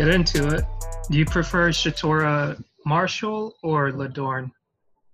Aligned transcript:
Get 0.00 0.14
into 0.14 0.48
it. 0.48 0.64
Do 1.10 1.18
you 1.18 1.26
prefer 1.26 1.68
Shatora 1.68 2.58
Marshall 2.86 3.54
or 3.62 3.90
Ladorn? 3.90 4.50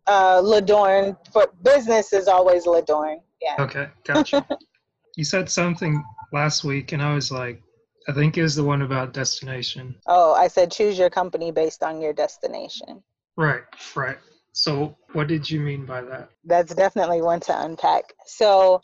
uh, 0.06 0.40
Ladorn 0.40 1.16
for 1.32 1.48
business 1.64 2.12
is 2.12 2.28
always 2.28 2.66
Ladorn. 2.66 3.16
Yeah. 3.42 3.56
Okay, 3.58 3.88
gotcha. 4.06 4.46
you 5.16 5.24
said 5.24 5.50
something 5.50 6.04
last 6.32 6.62
week, 6.62 6.92
and 6.92 7.02
I 7.02 7.14
was 7.14 7.32
like, 7.32 7.60
I 8.08 8.12
think 8.12 8.38
it 8.38 8.42
was 8.42 8.54
the 8.54 8.62
one 8.62 8.82
about 8.82 9.12
destination. 9.12 9.96
Oh, 10.06 10.34
I 10.34 10.46
said 10.46 10.70
choose 10.70 10.96
your 10.96 11.10
company 11.10 11.50
based 11.50 11.82
on 11.82 12.00
your 12.00 12.12
destination. 12.12 13.02
Right, 13.36 13.62
right. 13.96 14.18
So, 14.52 14.96
what 15.14 15.26
did 15.26 15.50
you 15.50 15.58
mean 15.58 15.84
by 15.84 16.02
that? 16.02 16.30
That's 16.44 16.72
definitely 16.72 17.22
one 17.22 17.40
to 17.40 17.64
unpack. 17.64 18.04
So, 18.24 18.82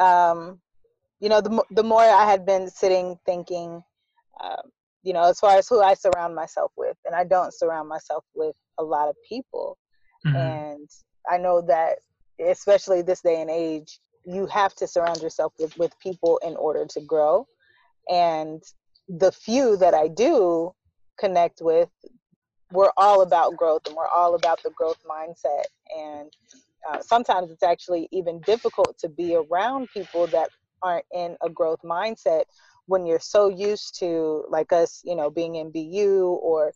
um, 0.00 0.62
you 1.20 1.28
know, 1.28 1.42
the 1.42 1.62
the 1.72 1.84
more 1.84 2.00
I 2.00 2.24
had 2.24 2.46
been 2.46 2.70
sitting 2.70 3.18
thinking, 3.26 3.82
uh, 4.42 4.62
you 5.02 5.12
know, 5.12 5.24
as 5.24 5.40
far 5.40 5.58
as 5.58 5.68
who 5.68 5.82
I 5.82 5.94
surround 5.94 6.34
myself 6.34 6.72
with, 6.76 6.96
and 7.04 7.14
I 7.14 7.24
don't 7.24 7.54
surround 7.54 7.88
myself 7.88 8.24
with 8.34 8.54
a 8.78 8.84
lot 8.84 9.08
of 9.08 9.16
people. 9.28 9.78
Mhm. 10.26 10.36
and 10.36 10.90
i 11.30 11.38
know 11.38 11.60
that 11.60 11.98
especially 12.44 13.02
this 13.02 13.20
day 13.22 13.40
and 13.40 13.50
age 13.50 14.00
you 14.24 14.46
have 14.46 14.74
to 14.74 14.86
surround 14.86 15.20
yourself 15.20 15.52
with, 15.58 15.76
with 15.78 15.98
people 16.00 16.38
in 16.44 16.56
order 16.56 16.86
to 16.86 17.00
grow 17.00 17.46
and 18.10 18.62
the 19.08 19.32
few 19.32 19.76
that 19.76 19.94
i 19.94 20.08
do 20.08 20.72
connect 21.18 21.60
with 21.60 21.88
we're 22.72 22.92
all 22.96 23.22
about 23.22 23.56
growth 23.56 23.82
and 23.86 23.96
we're 23.96 24.08
all 24.08 24.34
about 24.34 24.62
the 24.62 24.70
growth 24.70 25.02
mindset 25.08 25.64
and 25.96 26.32
uh, 26.90 27.00
sometimes 27.00 27.50
it's 27.50 27.62
actually 27.62 28.08
even 28.12 28.40
difficult 28.40 28.96
to 28.98 29.08
be 29.08 29.36
around 29.36 29.88
people 29.94 30.26
that 30.28 30.48
aren't 30.82 31.04
in 31.14 31.36
a 31.42 31.50
growth 31.50 31.80
mindset 31.84 32.44
when 32.86 33.06
you're 33.06 33.20
so 33.20 33.48
used 33.48 33.98
to 33.98 34.44
like 34.48 34.72
us 34.72 35.00
you 35.04 35.14
know 35.14 35.30
being 35.30 35.56
in 35.56 35.70
bu 35.70 36.38
or 36.42 36.72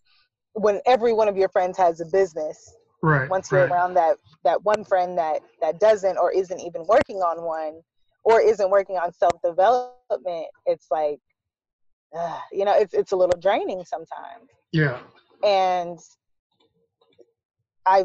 when 0.53 0.81
every 0.87 1.12
one 1.12 1.29
of 1.29 1.37
your 1.37 1.49
friends 1.49 1.77
has 1.77 2.01
a 2.01 2.07
business 2.07 2.75
Right. 3.03 3.29
once 3.31 3.53
you're 3.53 3.61
right. 3.61 3.71
around 3.71 3.95
that 3.95 4.17
that 4.45 4.62
one 4.65 4.84
friend 4.84 5.17
that 5.19 5.41
that 5.61 5.79
doesn't 5.79 6.19
or 6.19 6.33
isn't 6.33 6.61
even 6.61 6.84
working 6.87 7.19
on 7.19 7.43
one 7.45 7.83
or 8.25 8.41
isn't 8.41 8.71
working 8.71 8.97
on 8.97 9.12
self 9.12 9.41
development 9.45 10.47
it's 10.65 10.87
like 10.91 11.19
uh, 12.17 12.41
you 12.53 12.65
know 12.65 12.75
it's 12.77 12.95
it's 12.95 13.12
a 13.12 13.17
little 13.17 13.39
draining 13.39 13.84
sometimes 13.84 14.49
Yeah. 14.73 14.99
and 15.45 15.99
i 17.84 18.05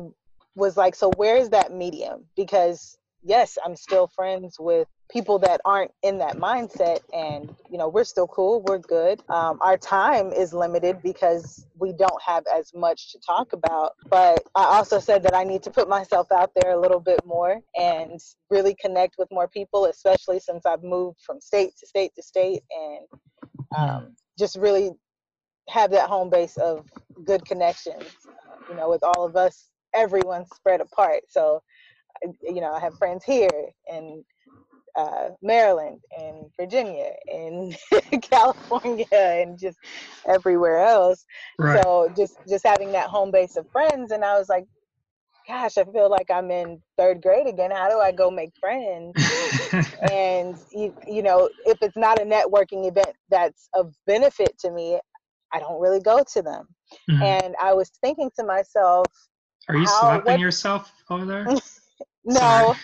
was 0.55 0.77
like 0.77 0.95
so 0.95 1.11
where 1.11 1.37
is 1.37 1.49
that 1.49 1.71
medium 1.71 2.25
because 2.35 2.97
yes 3.23 3.57
i'm 3.65 3.75
still 3.75 4.07
friends 4.07 4.57
with 4.59 4.87
people 5.11 5.37
that 5.39 5.59
aren't 5.65 5.91
in 6.03 6.17
that 6.17 6.37
mindset 6.37 6.99
and 7.13 7.53
you 7.69 7.77
know 7.77 7.87
we're 7.87 8.03
still 8.03 8.27
cool 8.27 8.63
we're 8.67 8.79
good. 8.79 9.21
Um, 9.29 9.59
our 9.61 9.77
time 9.77 10.31
is 10.31 10.53
limited 10.53 11.01
because 11.03 11.65
we 11.77 11.93
don't 11.93 12.21
have 12.25 12.43
as 12.53 12.73
much 12.73 13.11
to 13.11 13.19
talk 13.19 13.53
about 13.53 13.93
but 14.09 14.43
i 14.55 14.63
also 14.63 14.99
said 14.99 15.23
that 15.23 15.35
i 15.35 15.43
need 15.43 15.63
to 15.63 15.71
put 15.71 15.89
myself 15.89 16.31
out 16.31 16.51
there 16.55 16.71
a 16.71 16.79
little 16.79 16.99
bit 16.99 17.19
more 17.25 17.59
and 17.75 18.19
really 18.49 18.75
connect 18.75 19.15
with 19.17 19.27
more 19.31 19.47
people 19.47 19.85
especially 19.85 20.39
since 20.39 20.65
i've 20.65 20.83
moved 20.83 21.19
from 21.25 21.41
state 21.41 21.71
to 21.77 21.85
state 21.87 22.13
to 22.15 22.23
state 22.23 22.61
and 22.71 23.21
um, 23.77 24.15
just 24.37 24.57
really 24.57 24.91
have 25.69 25.91
that 25.91 26.09
home 26.09 26.29
base 26.29 26.57
of 26.57 26.85
good 27.25 27.43
connections 27.45 28.05
you 28.69 28.75
know 28.75 28.89
with 28.89 29.03
all 29.03 29.25
of 29.25 29.35
us 29.35 29.71
everyone's 29.93 30.47
spread 30.55 30.81
apart. 30.81 31.21
So 31.27 31.61
you 32.43 32.61
know 32.61 32.71
i 32.73 32.79
have 32.79 32.97
friends 32.97 33.23
here 33.23 33.49
and 33.91 34.23
uh, 34.95 35.29
Maryland 35.41 35.99
and 36.17 36.45
Virginia 36.59 37.11
and 37.27 37.77
California 38.21 39.05
and 39.11 39.57
just 39.57 39.77
everywhere 40.27 40.79
else. 40.79 41.25
Right. 41.57 41.81
So 41.81 42.11
just 42.15 42.37
just 42.47 42.65
having 42.65 42.91
that 42.93 43.07
home 43.07 43.31
base 43.31 43.55
of 43.57 43.69
friends, 43.71 44.11
and 44.11 44.23
I 44.23 44.37
was 44.37 44.49
like, 44.49 44.65
gosh, 45.47 45.77
I 45.77 45.83
feel 45.85 46.09
like 46.09 46.29
I'm 46.31 46.51
in 46.51 46.81
third 46.97 47.21
grade 47.21 47.47
again. 47.47 47.71
How 47.71 47.89
do 47.89 47.99
I 47.99 48.11
go 48.11 48.29
make 48.29 48.51
friends? 48.59 49.13
and 50.09 50.55
you, 50.71 50.95
you 51.07 51.23
know, 51.23 51.49
if 51.65 51.77
it's 51.81 51.97
not 51.97 52.19
a 52.19 52.25
networking 52.25 52.87
event 52.87 53.15
that's 53.29 53.69
of 53.73 53.93
benefit 54.07 54.57
to 54.59 54.71
me, 54.71 54.99
I 55.53 55.59
don't 55.59 55.81
really 55.81 55.99
go 55.99 56.23
to 56.33 56.41
them. 56.41 56.67
Mhm. 57.09 57.21
And 57.21 57.55
I 57.61 57.73
was 57.73 57.89
thinking 58.01 58.29
to 58.39 58.45
myself, 58.45 59.05
Are 59.67 59.77
you 59.77 59.87
slapping 59.87 60.39
yourself 60.39 60.91
over 61.09 61.25
there? 61.25 61.47
no. 62.25 62.75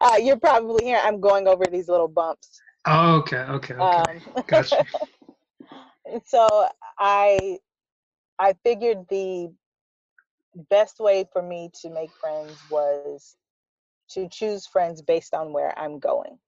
Uh, 0.00 0.16
you're 0.20 0.38
probably 0.38 0.84
hearing 0.84 1.02
I'm 1.04 1.20
going 1.20 1.48
over 1.48 1.64
these 1.66 1.88
little 1.88 2.08
bumps. 2.08 2.60
Oh, 2.86 3.16
okay, 3.16 3.38
okay, 3.38 3.74
okay. 3.74 3.82
Um, 3.82 4.44
Gotcha. 4.46 4.84
so 6.24 6.68
I 6.98 7.58
I 8.38 8.54
figured 8.64 9.06
the 9.08 9.52
best 10.70 11.00
way 11.00 11.24
for 11.32 11.42
me 11.42 11.70
to 11.82 11.90
make 11.90 12.10
friends 12.20 12.56
was 12.70 13.36
to 14.10 14.28
choose 14.28 14.66
friends 14.66 15.02
based 15.02 15.34
on 15.34 15.52
where 15.52 15.76
I'm 15.78 15.98
going. 15.98 16.38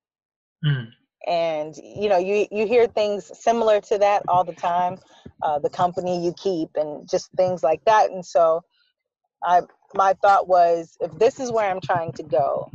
Mm. 0.64 0.88
And 1.26 1.76
you 1.76 2.08
know, 2.08 2.18
you 2.18 2.46
you 2.50 2.66
hear 2.66 2.86
things 2.86 3.30
similar 3.38 3.80
to 3.82 3.98
that 3.98 4.22
all 4.28 4.44
the 4.44 4.54
time, 4.54 4.98
uh, 5.42 5.58
the 5.58 5.70
company 5.70 6.24
you 6.24 6.32
keep 6.34 6.70
and 6.76 7.08
just 7.08 7.30
things 7.32 7.62
like 7.62 7.84
that. 7.84 8.10
And 8.10 8.24
so, 8.24 8.62
I 9.42 9.62
my 9.94 10.14
thought 10.22 10.48
was, 10.48 10.96
if 11.00 11.12
this 11.18 11.40
is 11.40 11.50
where 11.50 11.68
I'm 11.68 11.80
trying 11.80 12.12
to 12.12 12.22
go, 12.22 12.70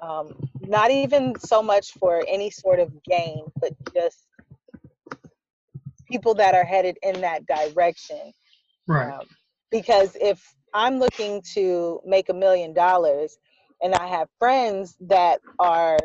um, 0.00 0.34
not 0.60 0.90
even 0.90 1.38
so 1.38 1.62
much 1.62 1.92
for 1.92 2.22
any 2.28 2.50
sort 2.50 2.80
of 2.80 2.92
gain, 3.04 3.44
but 3.60 3.72
just 3.94 4.26
people 6.10 6.34
that 6.34 6.54
are 6.54 6.64
headed 6.64 6.96
in 7.02 7.20
that 7.20 7.46
direction. 7.46 8.32
Right. 8.86 9.12
Um, 9.12 9.26
because 9.70 10.16
if 10.20 10.54
I'm 10.74 10.98
looking 10.98 11.42
to 11.54 12.00
make 12.04 12.28
a 12.28 12.34
million 12.34 12.72
dollars 12.74 13.38
and 13.82 13.94
I 13.94 14.06
have 14.06 14.28
friends 14.38 14.96
that 15.00 15.40
are 15.58 15.98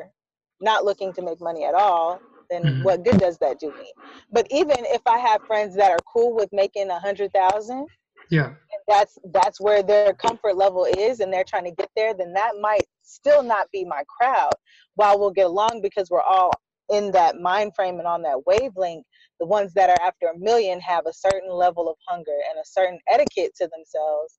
not 0.61 0.85
looking 0.85 1.13
to 1.13 1.21
make 1.21 1.41
money 1.41 1.65
at 1.65 1.73
all, 1.73 2.21
then 2.49 2.63
Mhm. 2.63 2.83
what 2.83 3.03
good 3.03 3.19
does 3.19 3.37
that 3.39 3.59
do 3.59 3.67
me? 3.67 3.91
But 4.31 4.47
even 4.51 4.77
if 4.79 5.01
I 5.07 5.17
have 5.17 5.41
friends 5.47 5.75
that 5.75 5.91
are 5.91 5.99
cool 6.11 6.35
with 6.35 6.49
making 6.51 6.89
a 6.89 6.99
hundred 6.99 7.31
thousand, 7.33 7.87
Yeah. 8.29 8.53
that's 8.87 9.17
that's 9.31 9.59
where 9.59 9.81
their 9.83 10.13
comfort 10.13 10.55
level 10.55 10.85
is 10.85 11.19
and 11.19 11.31
they're 11.33 11.43
trying 11.43 11.65
to 11.65 11.71
get 11.71 11.89
there, 11.95 12.13
then 12.13 12.33
that 12.33 12.53
might 12.61 12.83
still 13.05 13.43
not 13.43 13.67
be 13.71 13.85
my 13.85 14.03
crowd. 14.19 14.55
While 14.95 15.19
we'll 15.19 15.31
get 15.31 15.45
along 15.45 15.81
because 15.81 16.09
we're 16.09 16.21
all 16.21 16.59
in 16.89 17.11
that 17.11 17.39
mind 17.39 17.73
frame 17.75 17.97
and 17.99 18.07
on 18.07 18.21
that 18.23 18.45
wavelength, 18.45 19.05
the 19.39 19.45
ones 19.45 19.73
that 19.73 19.89
are 19.89 19.99
after 19.99 20.27
a 20.27 20.37
million 20.37 20.79
have 20.81 21.05
a 21.07 21.13
certain 21.13 21.51
level 21.51 21.89
of 21.89 21.95
hunger 22.07 22.37
and 22.49 22.59
a 22.59 22.65
certain 22.65 22.99
etiquette 23.09 23.51
to 23.55 23.67
themselves 23.67 24.37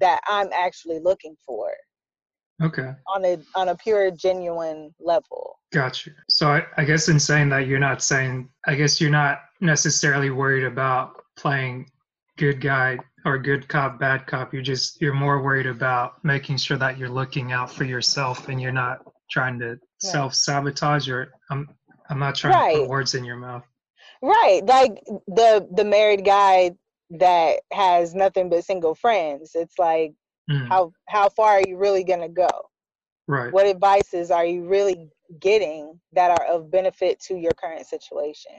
that 0.00 0.20
I'm 0.28 0.50
actually 0.52 1.00
looking 1.00 1.34
for 1.44 1.72
Okay. 2.62 2.92
on 3.14 3.24
a 3.24 3.38
on 3.54 3.70
a 3.70 3.76
pure 3.76 4.10
genuine 4.10 4.94
level. 5.00 5.58
Gotcha. 5.72 6.10
So 6.28 6.48
I, 6.48 6.66
I 6.76 6.84
guess 6.84 7.08
in 7.08 7.18
saying 7.18 7.48
that, 7.50 7.66
you're 7.66 7.78
not 7.78 8.02
saying, 8.02 8.50
I 8.66 8.74
guess 8.74 9.00
you're 9.00 9.10
not 9.10 9.40
necessarily 9.60 10.30
worried 10.30 10.64
about 10.64 11.24
playing 11.36 11.90
good 12.36 12.60
guy 12.60 12.98
or 13.24 13.38
good 13.38 13.68
cop, 13.68 13.98
bad 13.98 14.26
cop. 14.26 14.52
You're 14.52 14.62
just, 14.62 15.00
you're 15.00 15.14
more 15.14 15.42
worried 15.42 15.66
about 15.66 16.24
making 16.24 16.56
sure 16.56 16.76
that 16.78 16.98
you're 16.98 17.08
looking 17.10 17.52
out 17.52 17.72
for 17.72 17.84
yourself 17.84 18.48
and 18.48 18.60
you're 18.60 18.72
not 18.72 18.98
trying 19.30 19.58
to 19.60 19.78
self 19.98 20.34
sabotage 20.34 21.08
or 21.08 21.32
I'm, 21.50 21.68
I'm 22.08 22.18
not 22.18 22.34
trying 22.34 22.72
to 22.72 22.80
put 22.80 22.88
words 22.88 23.14
in 23.14 23.24
your 23.24 23.36
mouth. 23.36 23.64
Right, 24.22 24.64
like 24.66 25.02
the 25.28 25.66
the 25.74 25.84
married 25.84 26.24
guy 26.26 26.72
that 27.10 27.60
has 27.72 28.14
nothing 28.14 28.50
but 28.50 28.64
single 28.64 28.94
friends. 28.94 29.52
It's 29.54 29.78
like 29.78 30.12
Mm, 30.50 30.68
how 30.68 30.92
how 31.06 31.28
far 31.28 31.52
are 31.52 31.62
you 31.66 31.76
really 31.76 32.04
going 32.04 32.20
to 32.20 32.28
go? 32.28 32.48
right. 33.26 33.52
What 33.52 33.66
advices 33.66 34.30
are 34.30 34.44
you 34.44 34.64
really 34.64 35.08
getting 35.38 36.00
that 36.12 36.30
are 36.30 36.46
of 36.46 36.70
benefit 36.70 37.20
to 37.28 37.36
your 37.36 37.52
current 37.52 37.86
situation? 37.86 38.52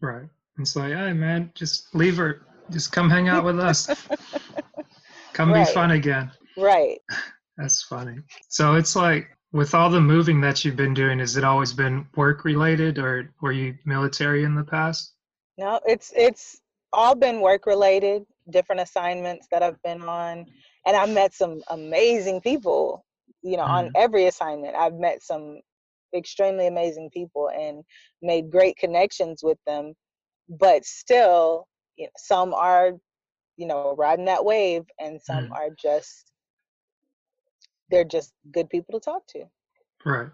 Right. 0.00 0.28
It's 0.58 0.74
like, 0.74 0.92
hey 0.92 1.12
man, 1.12 1.52
just 1.54 1.94
leave 1.94 2.16
her. 2.16 2.42
Just 2.70 2.92
come 2.92 3.08
hang 3.08 3.28
out 3.28 3.44
with 3.44 3.58
us. 3.60 3.86
come 5.32 5.52
Right. 5.52 5.66
be 5.66 5.72
fun 5.72 5.92
again. 5.92 6.30
Right. 6.56 6.98
That's 7.56 7.82
funny. 7.82 8.18
So 8.48 8.74
it's 8.74 8.96
like 8.96 9.28
with 9.52 9.74
all 9.74 9.88
the 9.88 10.00
moving 10.00 10.40
that 10.42 10.64
you've 10.64 10.76
been 10.76 10.94
doing, 10.94 11.18
has 11.20 11.36
it 11.36 11.44
always 11.44 11.72
been 11.72 12.06
work 12.16 12.44
related, 12.44 12.98
or 12.98 13.32
were 13.40 13.52
you 13.52 13.74
military 13.84 14.44
in 14.44 14.54
the 14.54 14.64
past? 14.64 15.14
No, 15.56 15.80
it's 15.86 16.12
it's 16.14 16.60
all 16.92 17.14
been 17.14 17.40
work 17.40 17.66
related, 17.66 18.24
different 18.50 18.82
assignments 18.82 19.46
that 19.50 19.62
I've 19.62 19.80
been 19.82 20.02
on, 20.02 20.46
and 20.86 20.96
I've 20.96 21.10
met 21.10 21.32
some 21.32 21.62
amazing 21.68 22.40
people. 22.42 23.04
You 23.42 23.56
know, 23.56 23.64
mm. 23.64 23.68
on 23.68 23.90
every 23.96 24.26
assignment, 24.26 24.76
I've 24.76 24.94
met 24.94 25.22
some 25.22 25.60
extremely 26.14 26.66
amazing 26.66 27.10
people 27.12 27.48
and 27.48 27.82
made 28.22 28.50
great 28.50 28.76
connections 28.76 29.40
with 29.42 29.58
them. 29.66 29.94
But 30.48 30.84
still, 30.84 31.66
you 31.96 32.04
know, 32.06 32.10
some 32.16 32.54
are, 32.54 32.92
you 33.56 33.66
know, 33.66 33.94
riding 33.96 34.26
that 34.26 34.44
wave, 34.44 34.84
and 35.00 35.20
some 35.20 35.48
mm. 35.48 35.52
are 35.52 35.70
just 35.80 36.32
they're 37.90 38.04
just 38.04 38.32
good 38.52 38.68
people 38.68 38.98
to 38.98 39.04
talk 39.04 39.26
to. 39.28 39.44
Right. 40.04 40.28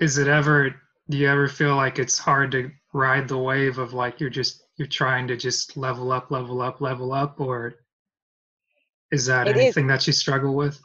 Is 0.00 0.18
it 0.18 0.28
ever? 0.28 0.74
Do 1.10 1.16
you 1.16 1.28
ever 1.28 1.48
feel 1.48 1.74
like 1.74 1.98
it's 1.98 2.18
hard 2.18 2.52
to 2.52 2.70
ride 2.92 3.28
the 3.28 3.38
wave 3.38 3.78
of 3.78 3.94
like 3.94 4.20
you're 4.20 4.30
just 4.30 4.62
you're 4.76 4.88
trying 4.88 5.26
to 5.28 5.36
just 5.36 5.76
level 5.76 6.12
up, 6.12 6.30
level 6.30 6.62
up, 6.62 6.80
level 6.80 7.12
up, 7.12 7.40
or 7.40 7.74
is 9.10 9.26
that 9.26 9.48
it 9.48 9.56
anything 9.56 9.86
is. 9.86 9.90
that 9.90 10.06
you 10.06 10.12
struggle 10.12 10.54
with? 10.54 10.80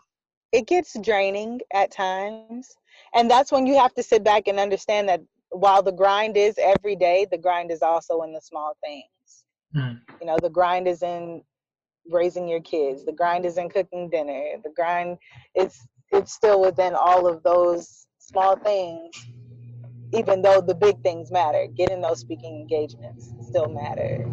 It 0.52 0.68
gets 0.68 0.98
draining 1.00 1.62
at 1.74 1.92
times, 1.92 2.76
and 3.14 3.30
that's 3.30 3.52
when 3.52 3.68
you 3.68 3.78
have 3.78 3.94
to 3.96 4.04
sit 4.04 4.24
back 4.24 4.48
and 4.48 4.60
understand 4.60 5.10
that 5.10 5.22
while 5.54 5.84
the 5.84 5.92
grind 5.92 6.36
is 6.36 6.56
every 6.58 6.96
day, 6.96 7.28
the 7.30 7.38
grind 7.38 7.72
is 7.72 7.82
also 7.82 8.22
in 8.24 8.34
the 8.34 8.42
small 8.42 8.76
things. 8.84 9.46
Mm. 9.76 10.00
You 10.20 10.28
know, 10.28 10.38
the 10.42 10.50
grind 10.50 10.88
is 10.88 11.04
in 11.04 11.44
raising 12.10 12.48
your 12.48 12.62
kids. 12.62 13.06
The 13.06 13.12
grind 13.12 13.46
is 13.46 13.58
in 13.58 13.70
cooking 13.70 14.10
dinner. 14.10 14.56
The 14.64 14.72
grind 14.76 15.18
is 15.56 15.80
it's 16.12 16.34
still 16.34 16.62
within 16.62 16.94
all 16.94 17.28
of 17.28 17.44
those 17.44 18.08
small 18.20 18.56
things, 18.58 19.16
even 20.14 20.42
though 20.42 20.62
the 20.62 20.76
big 20.76 21.02
things 21.02 21.32
matter. 21.32 21.68
Getting 21.76 22.02
those 22.02 22.20
speaking 22.20 22.60
engagements 22.60 23.32
still 23.48 23.68
matter. 23.68 24.26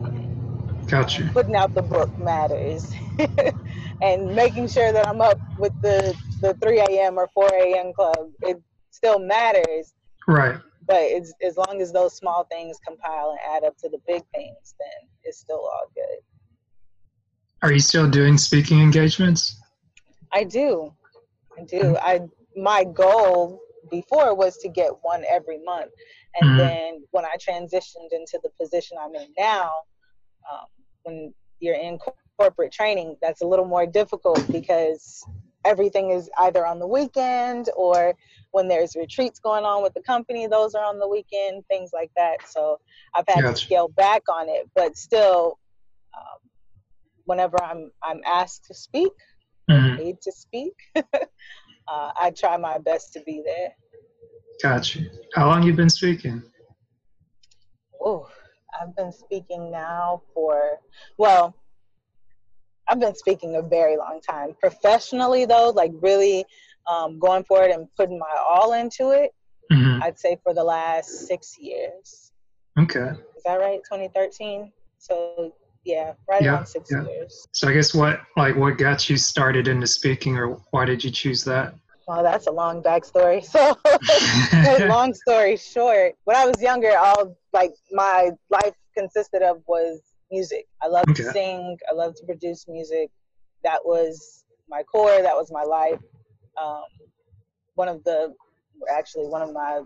Gotcha. 0.87 1.31
Putting 1.33 1.55
out 1.55 1.75
the 1.75 1.83
book 1.83 2.11
matters. 2.19 2.93
and 4.03 4.35
making 4.35 4.69
sure 4.69 4.93
that 4.93 5.07
I'm 5.07 5.21
up 5.21 5.39
with 5.59 5.73
the, 5.83 6.17
the 6.41 6.55
3 6.55 6.81
a.m. 6.81 7.19
or 7.19 7.29
4 7.29 7.51
a.m. 7.55 7.93
club, 7.93 8.31
it 8.43 8.61
still 8.91 9.19
matters. 9.19 9.95
Right. 10.27 10.59
But 10.91 11.03
it's, 11.03 11.33
as 11.41 11.57
long 11.57 11.81
as 11.81 11.93
those 11.93 12.17
small 12.17 12.49
things 12.51 12.77
compile 12.85 13.31
and 13.31 13.39
add 13.49 13.65
up 13.65 13.77
to 13.79 13.89
the 13.89 13.99
big 14.09 14.25
things, 14.35 14.75
then 14.77 15.09
it's 15.23 15.39
still 15.39 15.61
all 15.61 15.85
good. 15.95 16.19
Are 17.63 17.71
you 17.71 17.79
still 17.79 18.11
doing 18.11 18.37
speaking 18.37 18.81
engagements? 18.81 19.63
I 20.33 20.43
do. 20.43 20.93
I 21.57 21.63
do. 21.63 21.97
I 21.99 22.23
my 22.57 22.83
goal 22.83 23.61
before 23.89 24.35
was 24.35 24.57
to 24.59 24.69
get 24.69 24.91
one 25.03 25.23
every 25.31 25.63
month, 25.63 25.93
and 26.41 26.51
mm-hmm. 26.51 26.59
then 26.59 27.05
when 27.13 27.25
I 27.25 27.37
transitioned 27.37 28.11
into 28.11 28.41
the 28.43 28.51
position 28.61 28.97
I'm 29.01 29.15
in 29.15 29.29
now, 29.39 29.71
um, 30.51 30.67
when 31.05 31.35
you're 31.61 31.77
in 31.77 32.01
corporate 32.37 32.73
training, 32.73 33.17
that's 33.23 33.43
a 33.43 33.47
little 33.47 33.65
more 33.65 33.87
difficult 33.87 34.45
because 34.51 35.25
everything 35.65 36.11
is 36.11 36.31
either 36.39 36.67
on 36.67 36.79
the 36.79 36.87
weekend 36.87 37.69
or 37.77 38.15
when 38.53 38.69
there's 38.69 38.97
retreats 38.97 39.39
going 39.39 39.65
on 39.65 39.83
with 39.83 39.95
the 39.95 40.03
company, 40.03 40.47
those 40.47 40.75
are 40.75 40.85
on 40.85 40.99
the 40.99 41.09
weekend, 41.09 41.65
things 41.69 41.91
like 41.93 42.11
that. 42.17 42.49
So 42.49 42.81
I've 43.15 43.25
had 43.29 43.43
gotcha. 43.43 43.55
to 43.55 43.67
scale 43.67 43.89
back 43.89 44.23
on 44.29 44.49
it, 44.49 44.69
but 44.75 44.97
still, 44.97 45.59
um, 46.17 46.51
whenever 47.25 47.63
I'm 47.63 47.91
I'm 48.03 48.21
asked 48.27 48.65
to 48.67 48.75
speak, 48.75 49.13
mm-hmm. 49.71 49.97
paid 49.97 50.21
to 50.23 50.33
speak, 50.33 50.75
uh, 50.97 51.03
I 51.89 52.33
try 52.37 52.57
my 52.57 52.79
best 52.79 53.13
to 53.15 53.21
be 53.21 53.43
there. 53.45 53.75
Gotcha. 54.63 55.01
How 55.35 55.47
long 55.47 55.63
you 55.63 55.73
been 55.73 55.91
speaking? 55.91 56.43
Oh, 58.03 58.29
I've 58.81 58.95
been 58.97 59.13
speaking 59.13 59.71
now 59.71 60.23
for 60.35 60.79
well, 61.19 61.55
I've 62.91 62.99
been 62.99 63.15
speaking 63.15 63.57
a 63.57 63.63
very 63.63 63.97
long 63.97 64.21
time. 64.21 64.55
Professionally, 64.61 65.47
though, 65.47 65.71
like 65.71 65.93
really 66.03 66.45
um, 66.91 67.19
going 67.19 67.45
for 67.45 67.63
it 67.63 67.71
and 67.71 67.87
putting 67.97 68.19
my 68.19 68.35
all 68.49 68.73
into 68.73 69.11
it, 69.11 69.33
mm-hmm. 69.73 70.03
I'd 70.03 70.19
say 70.19 70.37
for 70.43 70.53
the 70.53 70.65
last 70.65 71.27
six 71.29 71.57
years. 71.59 72.33
Okay. 72.79 73.11
Is 73.37 73.43
that 73.45 73.61
right? 73.61 73.81
2013. 73.85 74.73
So 74.99 75.55
yeah, 75.85 76.13
right 76.29 76.43
yeah, 76.43 76.55
around 76.55 76.67
six 76.67 76.91
yeah. 76.91 77.05
years. 77.05 77.47
So 77.53 77.69
I 77.69 77.73
guess 77.73 77.95
what 77.95 78.21
like 78.37 78.57
what 78.57 78.77
got 78.77 79.09
you 79.09 79.17
started 79.17 79.69
into 79.69 79.87
speaking, 79.87 80.37
or 80.37 80.61
why 80.73 80.85
did 80.85 81.03
you 81.03 81.11
choose 81.11 81.45
that? 81.45 81.75
Well, 82.07 82.25
that's 82.25 82.49
a 82.49 82.51
long 82.51 82.83
backstory. 82.83 83.45
So, 83.51 84.87
long 84.87 85.15
story 85.15 85.57
short, 85.57 86.15
when 86.25 86.37
I 86.37 86.45
was 86.45 86.61
younger, 86.61 86.97
all 86.99 87.37
like 87.53 87.73
my 87.93 88.33
life 88.51 88.75
consisted 88.97 89.43
of 89.43 89.63
was 89.67 90.01
music. 90.31 90.67
I 90.83 90.89
loved 90.89 91.11
okay. 91.11 91.25
to 91.25 91.33
sing. 91.33 91.77
I 91.91 91.95
loved 91.95 92.17
to 92.19 92.27
produce 92.27 92.67
music. 92.69 93.11
That 93.65 93.81
was 93.85 94.45
my 94.69 94.83
core. 94.83 95.23
That 95.23 95.35
was 95.35 95.51
my 95.53 95.63
life. 95.63 96.01
Um, 96.61 96.85
one 97.75 97.89
of 97.89 98.03
the, 98.05 98.35
actually, 98.93 99.27
one 99.27 99.43
of 99.43 99.53
my 99.53 99.81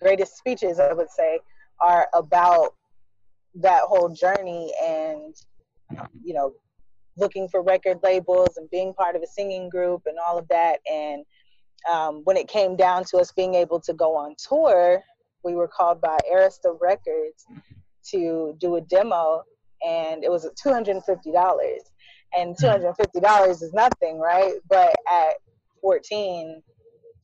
greatest 0.00 0.36
speeches, 0.36 0.78
I 0.78 0.92
would 0.92 1.10
say, 1.10 1.40
are 1.80 2.08
about 2.14 2.74
that 3.54 3.82
whole 3.82 4.08
journey 4.08 4.72
and 4.82 5.34
you 6.22 6.32
know 6.32 6.52
looking 7.16 7.48
for 7.48 7.62
record 7.62 7.98
labels 8.02 8.56
and 8.56 8.70
being 8.70 8.94
part 8.94 9.16
of 9.16 9.22
a 9.22 9.26
singing 9.26 9.68
group 9.68 10.02
and 10.06 10.16
all 10.24 10.38
of 10.38 10.46
that 10.48 10.78
and 10.90 11.24
um, 11.90 12.20
when 12.24 12.36
it 12.36 12.46
came 12.46 12.76
down 12.76 13.02
to 13.04 13.16
us 13.16 13.32
being 13.32 13.54
able 13.54 13.80
to 13.80 13.92
go 13.92 14.14
on 14.14 14.36
tour 14.38 15.02
we 15.42 15.54
were 15.54 15.66
called 15.66 16.00
by 16.00 16.16
arista 16.32 16.76
records 16.80 17.44
to 18.04 18.54
do 18.60 18.76
a 18.76 18.80
demo 18.82 19.42
and 19.86 20.24
it 20.24 20.30
was 20.30 20.48
$250 20.64 21.76
and 22.36 22.56
$250 22.56 23.50
is 23.50 23.72
nothing 23.72 24.18
right 24.18 24.54
but 24.68 24.94
at 25.10 25.34
14 25.80 26.62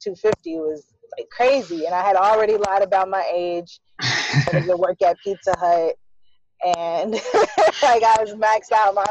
250 0.00 0.56
was 0.56 0.92
like 1.18 1.28
crazy 1.30 1.86
and 1.86 1.94
i 1.94 2.02
had 2.02 2.16
already 2.16 2.56
lied 2.56 2.82
about 2.82 3.08
my 3.08 3.24
age 3.32 3.80
i 4.00 4.62
to 4.66 4.76
work 4.78 5.00
at 5.02 5.16
pizza 5.22 5.54
hut 5.58 5.94
and 6.64 7.12
like 7.12 7.22
I 7.82 8.16
was 8.20 8.34
maxed 8.34 8.72
out. 8.72 8.94
My 8.94 9.04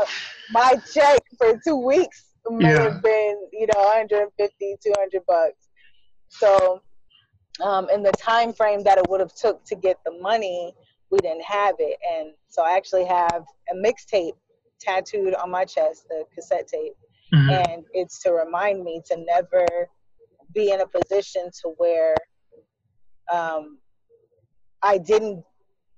my 0.52 0.76
check 0.94 1.22
for 1.38 1.60
two 1.66 1.78
weeks 1.78 2.26
may 2.50 2.74
yeah. 2.74 2.82
have 2.84 3.02
been 3.02 3.38
you 3.52 3.68
know 3.74 3.82
150, 3.82 4.76
200 4.84 5.22
bucks. 5.28 5.70
So 6.30 6.82
um, 7.64 7.90
in 7.90 8.04
the 8.04 8.12
time 8.14 8.54
frame 8.54 8.84
that 8.84 8.98
it 8.98 9.08
would 9.10 9.20
have 9.20 9.34
took 9.34 9.64
to 9.66 9.76
get 9.76 9.98
the 10.06 10.20
money, 10.20 10.74
we 11.16 11.20
didn't 11.20 11.46
have 11.46 11.76
it, 11.80 11.98
and 12.14 12.34
so 12.50 12.64
I 12.64 12.76
actually 12.76 13.06
have 13.06 13.46
a 13.72 13.76
mixtape 13.76 14.34
tattooed 14.80 15.34
on 15.36 15.50
my 15.50 15.64
chest, 15.64 16.08
the 16.10 16.26
cassette 16.34 16.68
tape, 16.68 16.94
mm-hmm. 17.34 17.50
and 17.50 17.86
it's 17.94 18.22
to 18.24 18.32
remind 18.32 18.84
me 18.84 19.02
to 19.08 19.18
never 19.26 19.66
be 20.54 20.72
in 20.72 20.82
a 20.82 20.88
position 20.88 21.50
to 21.62 21.70
where 21.78 22.16
um, 23.32 23.80
I 24.82 24.98
didn't 24.98 25.44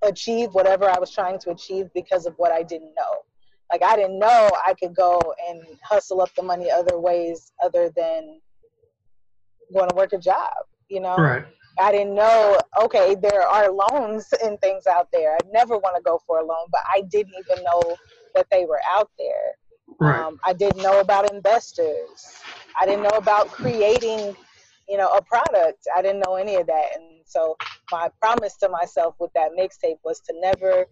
achieve 0.03 0.53
whatever 0.53 0.85
I 0.85 0.99
was 0.99 1.11
trying 1.11 1.39
to 1.39 1.49
achieve 1.49 1.89
because 1.95 2.25
of 2.25 2.35
what 2.37 2.51
I 2.51 2.61
didn't 2.61 2.93
know. 2.95 3.23
Like 3.71 3.83
I 3.83 3.95
didn't 3.95 4.19
know 4.19 4.49
I 4.65 4.73
could 4.75 4.95
go 4.95 5.19
and 5.49 5.61
hustle 5.83 6.21
up 6.21 6.29
the 6.35 6.43
money 6.43 6.69
other 6.71 6.99
ways 6.99 7.51
other 7.63 7.91
than 7.95 8.39
going 9.73 9.89
to 9.89 9.95
work 9.95 10.13
a 10.13 10.17
job, 10.17 10.53
you 10.89 11.01
know? 11.01 11.15
Right. 11.17 11.45
I 11.79 11.91
didn't 11.91 12.15
know, 12.15 12.59
okay, 12.81 13.15
there 13.15 13.41
are 13.41 13.71
loans 13.71 14.27
and 14.43 14.59
things 14.61 14.87
out 14.87 15.09
there. 15.11 15.33
I 15.33 15.39
never 15.51 15.77
want 15.77 15.95
to 15.95 16.01
go 16.01 16.19
for 16.25 16.39
a 16.39 16.45
loan, 16.45 16.67
but 16.71 16.81
I 16.93 17.01
didn't 17.01 17.33
even 17.39 17.63
know 17.63 17.95
that 18.35 18.47
they 18.51 18.65
were 18.65 18.81
out 18.91 19.09
there. 19.17 19.55
Right. 19.99 20.19
Um, 20.19 20.39
I 20.43 20.53
didn't 20.53 20.81
know 20.81 20.99
about 20.99 21.31
investors. 21.31 22.41
I 22.79 22.85
didn't 22.85 23.03
know 23.03 23.17
about 23.17 23.47
creating, 23.47 24.35
you 24.87 24.97
know, 24.97 25.09
a 25.09 25.21
product. 25.21 25.87
I 25.95 26.01
didn't 26.01 26.23
know 26.25 26.35
any 26.35 26.55
of 26.55 26.67
that. 26.67 26.85
And 26.95 27.21
so 27.25 27.57
my 27.91 28.09
promise 28.19 28.57
to 28.57 28.69
myself 28.69 29.15
with 29.19 29.31
that 29.33 29.51
mixtape 29.57 29.97
was 30.03 30.19
to 30.21 30.33
never 30.39 30.85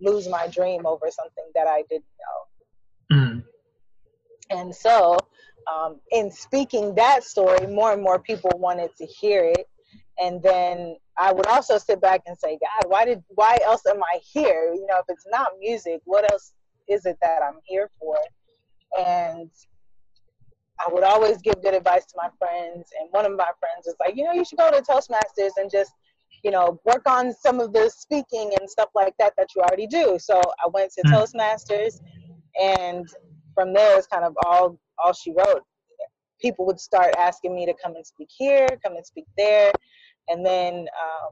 lose 0.00 0.28
my 0.28 0.46
dream 0.48 0.86
over 0.86 1.10
something 1.10 1.44
that 1.54 1.66
I 1.66 1.84
didn't 1.88 2.04
know. 3.10 3.16
Mm. 3.16 3.44
And 4.50 4.74
so, 4.74 5.16
um, 5.72 6.00
in 6.10 6.30
speaking 6.30 6.94
that 6.96 7.24
story, 7.24 7.66
more 7.66 7.92
and 7.92 8.02
more 8.02 8.18
people 8.18 8.50
wanted 8.54 8.94
to 8.96 9.06
hear 9.06 9.44
it. 9.44 9.68
And 10.20 10.42
then 10.42 10.96
I 11.18 11.32
would 11.32 11.46
also 11.46 11.78
sit 11.78 12.00
back 12.00 12.22
and 12.26 12.36
say, 12.38 12.58
God, 12.60 12.90
why 12.90 13.04
did 13.04 13.22
why 13.28 13.58
else 13.64 13.82
am 13.86 14.02
I 14.02 14.18
here? 14.22 14.72
You 14.74 14.86
know, 14.86 14.98
if 14.98 15.06
it's 15.08 15.26
not 15.30 15.48
music, 15.58 16.00
what 16.04 16.30
else 16.30 16.52
is 16.88 17.06
it 17.06 17.16
that 17.22 17.40
I'm 17.42 17.58
here 17.64 17.90
for? 17.98 18.16
And 18.98 19.50
I 20.80 20.92
would 20.92 21.04
always 21.04 21.40
give 21.40 21.62
good 21.62 21.74
advice 21.74 22.06
to 22.06 22.14
my 22.16 22.28
friends. 22.38 22.88
And 23.00 23.08
one 23.10 23.24
of 23.24 23.32
my 23.32 23.50
friends 23.60 23.86
was 23.86 23.94
like, 24.00 24.16
you 24.16 24.24
know, 24.24 24.32
you 24.32 24.44
should 24.44 24.58
go 24.58 24.70
to 24.70 24.82
Toastmasters 24.82 25.52
and 25.56 25.70
just, 25.70 25.92
you 26.42 26.50
know, 26.50 26.80
work 26.84 27.08
on 27.08 27.32
some 27.34 27.60
of 27.60 27.72
the 27.72 27.90
speaking 27.90 28.52
and 28.58 28.68
stuff 28.68 28.88
like 28.94 29.14
that 29.18 29.32
that 29.36 29.48
you 29.54 29.62
already 29.62 29.86
do. 29.86 30.18
So 30.20 30.40
I 30.40 30.68
went 30.72 30.92
to 30.94 31.02
mm. 31.02 31.12
Toastmasters, 31.12 32.00
and 32.60 33.06
from 33.54 33.72
there 33.72 33.96
it's 33.98 34.06
kind 34.06 34.24
of 34.24 34.34
all 34.44 34.78
all 34.98 35.12
she 35.12 35.32
wrote. 35.32 35.62
people 36.40 36.66
would 36.66 36.80
start 36.80 37.14
asking 37.16 37.54
me 37.54 37.64
to 37.66 37.74
come 37.82 37.94
and 37.94 38.06
speak 38.06 38.28
here, 38.36 38.66
come 38.84 38.96
and 38.96 39.06
speak 39.06 39.26
there, 39.36 39.70
and 40.28 40.44
then 40.44 40.86
um, 41.00 41.30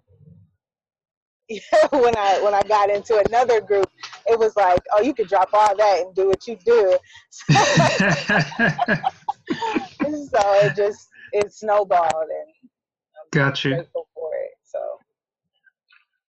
when 2.01 2.17
I 2.17 2.41
when 2.43 2.55
I 2.55 2.63
got 2.63 2.91
into 2.91 3.23
another 3.29 3.61
group, 3.61 3.91
it 4.27 4.39
was 4.39 4.55
like, 4.57 4.83
oh, 4.93 5.03
you 5.03 5.13
could 5.15 5.29
drop 5.29 5.51
all 5.53 5.77
that 5.77 6.03
and 6.03 6.15
do 6.15 6.29
what 6.29 6.47
you 6.47 6.57
do. 6.65 6.97
so 10.31 10.41
it 10.63 10.77
just 10.77 11.09
it 11.33 11.53
snowballed, 11.53 12.05
and 12.13 12.55
I'm 12.63 13.29
Got 13.33 13.65
you. 13.65 13.75
grateful 13.75 14.09
for 14.15 14.31
it. 14.35 14.51
So, 14.65 14.79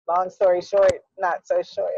long 0.08 0.30
story 0.30 0.62
short, 0.62 1.02
not 1.18 1.46
so 1.46 1.62
short. 1.62 1.92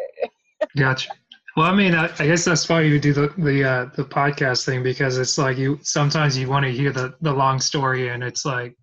Gotcha. 0.77 1.12
Well, 1.58 1.65
I 1.65 1.75
mean, 1.75 1.94
I, 1.96 2.06
I 2.18 2.27
guess 2.27 2.46
that's 2.46 2.68
why 2.70 2.82
you 2.82 3.00
do 3.00 3.13
the 3.13 3.34
the 3.38 3.63
uh, 3.63 3.86
the 3.96 4.06
podcast 4.06 4.65
thing 4.65 4.84
because 4.84 5.18
it's 5.18 5.38
like 5.38 5.58
you 5.58 5.80
sometimes 5.82 6.38
you 6.38 6.50
want 6.50 6.65
to 6.65 6.72
hear 6.72 6.91
the 6.91 7.13
the 7.22 7.34
long 7.34 7.60
story, 7.60 8.10
and 8.10 8.24
it's 8.24 8.46
like 8.46 8.75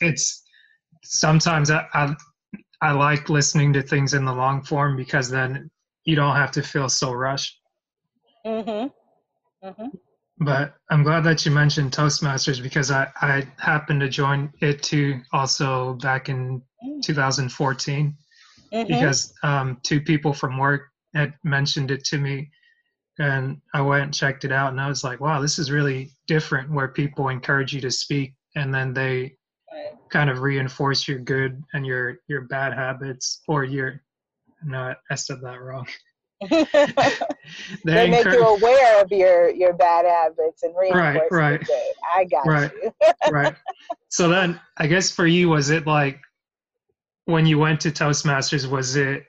it's 0.00 0.42
sometimes 1.08 1.70
I, 1.70 1.86
I 1.94 2.14
I 2.82 2.92
like 2.92 3.28
listening 3.30 3.72
to 3.74 3.82
things 3.82 4.14
in 4.14 4.24
the 4.24 4.34
long 4.34 4.62
form 4.62 4.96
because 4.96 5.30
then 5.30 5.70
you 6.04 6.16
don't 6.16 6.36
have 6.36 6.52
to 6.52 6.62
feel 6.62 6.88
so 6.88 7.12
rushed. 7.12 7.58
mhm. 8.44 8.92
Mhm. 9.62 9.90
But 10.38 10.74
I'm 10.90 11.02
glad 11.02 11.24
that 11.24 11.44
you 11.46 11.52
mentioned 11.52 11.92
Toastmasters 11.92 12.62
because 12.62 12.90
I 12.90 13.10
I 13.22 13.46
happened 13.58 14.00
to 14.00 14.08
join 14.08 14.52
it 14.60 14.82
too 14.82 15.20
also 15.32 15.94
back 15.94 16.28
in 16.28 16.62
2014 17.02 18.16
Mhm. 18.72 18.88
because 18.88 19.32
um, 19.42 19.78
two 19.82 20.00
people 20.00 20.32
from 20.32 20.58
work 20.58 20.82
had 21.14 21.34
mentioned 21.44 21.90
it 21.90 22.04
to 22.04 22.18
me 22.18 22.50
and 23.18 23.60
i 23.72 23.80
went 23.80 24.04
and 24.04 24.14
checked 24.14 24.44
it 24.44 24.52
out 24.52 24.70
and 24.72 24.80
i 24.80 24.88
was 24.88 25.02
like 25.02 25.20
wow 25.20 25.40
this 25.40 25.58
is 25.58 25.70
really 25.70 26.10
different 26.26 26.70
where 26.70 26.88
people 26.88 27.28
encourage 27.28 27.72
you 27.72 27.80
to 27.80 27.90
speak 27.90 28.34
and 28.56 28.74
then 28.74 28.92
they. 28.92 29.34
Kind 30.10 30.30
of 30.30 30.40
reinforce 30.40 31.06
your 31.08 31.18
good 31.18 31.62
and 31.72 31.86
your 31.86 32.18
your 32.28 32.42
bad 32.42 32.72
habits 32.72 33.42
or 33.48 33.64
your 33.64 34.00
no 34.64 34.94
i 35.10 35.14
said 35.14 35.40
that 35.42 35.60
wrong 35.60 35.86
they 37.84 38.10
make 38.10 38.24
you 38.24 38.44
aware 38.44 39.02
of 39.02 39.10
your 39.10 39.48
your 39.50 39.72
bad 39.72 40.04
habits 40.04 40.62
and 40.62 40.74
reinforce 40.78 41.30
Right, 41.30 41.30
right. 41.30 41.60
the 41.60 41.66
good. 41.66 41.94
I 42.14 42.24
got 42.24 42.46
Right. 42.46 42.70
you. 42.82 42.92
right 43.30 43.56
so 44.08 44.28
then 44.28 44.60
i 44.76 44.86
guess 44.86 45.10
for 45.10 45.26
you 45.26 45.48
was 45.48 45.70
it 45.70 45.86
like 45.86 46.20
when 47.24 47.46
you 47.46 47.58
went 47.58 47.80
to 47.80 47.90
toastmasters 47.90 48.68
was 48.68 48.96
it 48.96 49.24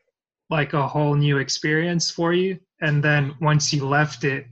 like 0.50 0.74
a 0.74 0.88
whole 0.88 1.16
new 1.16 1.38
experience 1.38 2.12
for 2.12 2.34
you 2.34 2.60
and 2.82 3.04
then 3.04 3.34
once 3.42 3.74
you 3.74 3.86
left 3.88 4.24
it 4.24 4.46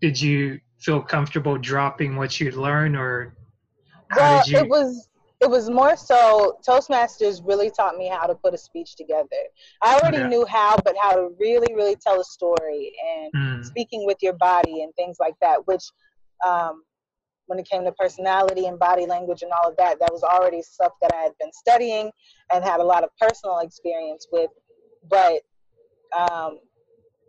did 0.00 0.20
you 0.20 0.58
feel 0.78 1.02
comfortable 1.02 1.58
dropping 1.58 2.16
what 2.16 2.38
you'd 2.38 2.54
learned 2.54 2.96
or 2.96 3.34
Well, 4.16 4.44
you 4.46 4.54
it 4.54 4.68
was 4.68 5.08
it 5.40 5.48
was 5.48 5.70
more 5.70 5.96
so 5.96 6.58
Toastmasters 6.68 7.40
really 7.46 7.70
taught 7.70 7.96
me 7.96 8.08
how 8.08 8.26
to 8.26 8.34
put 8.34 8.54
a 8.54 8.58
speech 8.58 8.96
together. 8.96 9.28
I 9.82 9.98
already 9.98 10.18
Okay. 10.18 10.28
knew 10.28 10.44
how, 10.46 10.76
but 10.84 10.96
how 11.00 11.14
to 11.14 11.30
really, 11.38 11.74
really 11.74 11.96
tell 11.96 12.20
a 12.20 12.24
story 12.24 12.92
and 13.22 13.32
Mm, 13.34 13.64
speaking 13.64 14.04
with 14.06 14.18
your 14.20 14.32
body 14.34 14.82
and 14.82 14.92
things 14.96 15.18
like 15.20 15.34
that. 15.40 15.66
Which, 15.66 15.84
um, 16.46 16.82
when 17.46 17.58
it 17.58 17.68
came 17.68 17.84
to 17.84 17.92
personality 17.92 18.66
and 18.66 18.78
body 18.78 19.06
language 19.06 19.42
and 19.42 19.52
all 19.52 19.70
of 19.70 19.76
that, 19.78 20.00
that 20.00 20.12
was 20.12 20.22
already 20.22 20.62
stuff 20.62 20.92
that 21.02 21.12
I 21.12 21.22
had 21.22 21.32
been 21.38 21.52
studying 21.52 22.10
and 22.52 22.64
had 22.64 22.80
a 22.80 22.84
lot 22.84 23.04
of 23.04 23.10
personal 23.20 23.60
experience 23.60 24.26
with. 24.32 24.50
But 25.08 25.42
um, 26.18 26.58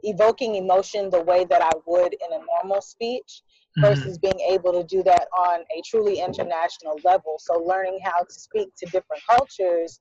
evoking 0.04 0.56
emotion 0.56 1.10
the 1.10 1.22
way 1.22 1.46
that 1.46 1.62
I 1.62 1.72
would 1.86 2.14
in 2.14 2.34
a 2.34 2.44
normal 2.46 2.82
speech 2.82 3.44
mhm, 3.78 3.86
versus 3.86 4.18
being 4.18 4.40
able 4.40 4.74
to 4.74 4.84
do 4.84 5.04
that 5.04 5.28
on 5.38 5.62
a 5.62 5.82
truly 5.86 6.20
international 6.20 7.00
level. 7.04 7.38
So 7.40 7.60
learning 7.60 8.00
how 8.04 8.24
to 8.24 8.34
speak 8.34 8.70
to 8.78 8.86
different 8.88 9.24
cultures 9.30 10.00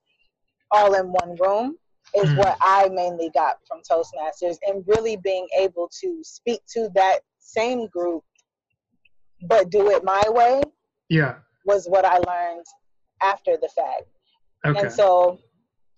all 0.71 0.95
in 0.95 1.07
one 1.13 1.37
room 1.37 1.77
is 2.17 2.31
Mm. 2.31 2.37
what 2.37 2.57
I 2.61 2.89
mainly 2.89 3.31
got 3.35 3.59
from 3.67 3.81
Toastmasters 3.89 4.57
and 4.67 4.85
really 4.87 5.17
being 5.17 5.47
able 5.59 5.91
to 6.01 6.21
speak 6.23 6.61
to 6.75 6.89
that 6.95 7.21
same 7.39 7.87
group 7.89 8.25
but 9.43 9.71
do 9.71 9.91
it 9.91 10.05
my 10.05 10.23
way 10.29 10.63
yeah 11.09 11.37
was 11.65 11.87
what 11.87 12.05
I 12.05 12.19
learned 12.19 12.65
after 13.23 13.57
the 13.61 13.69
fact. 13.69 14.05
okay 14.65 14.81
And 14.81 14.93
so 14.93 15.39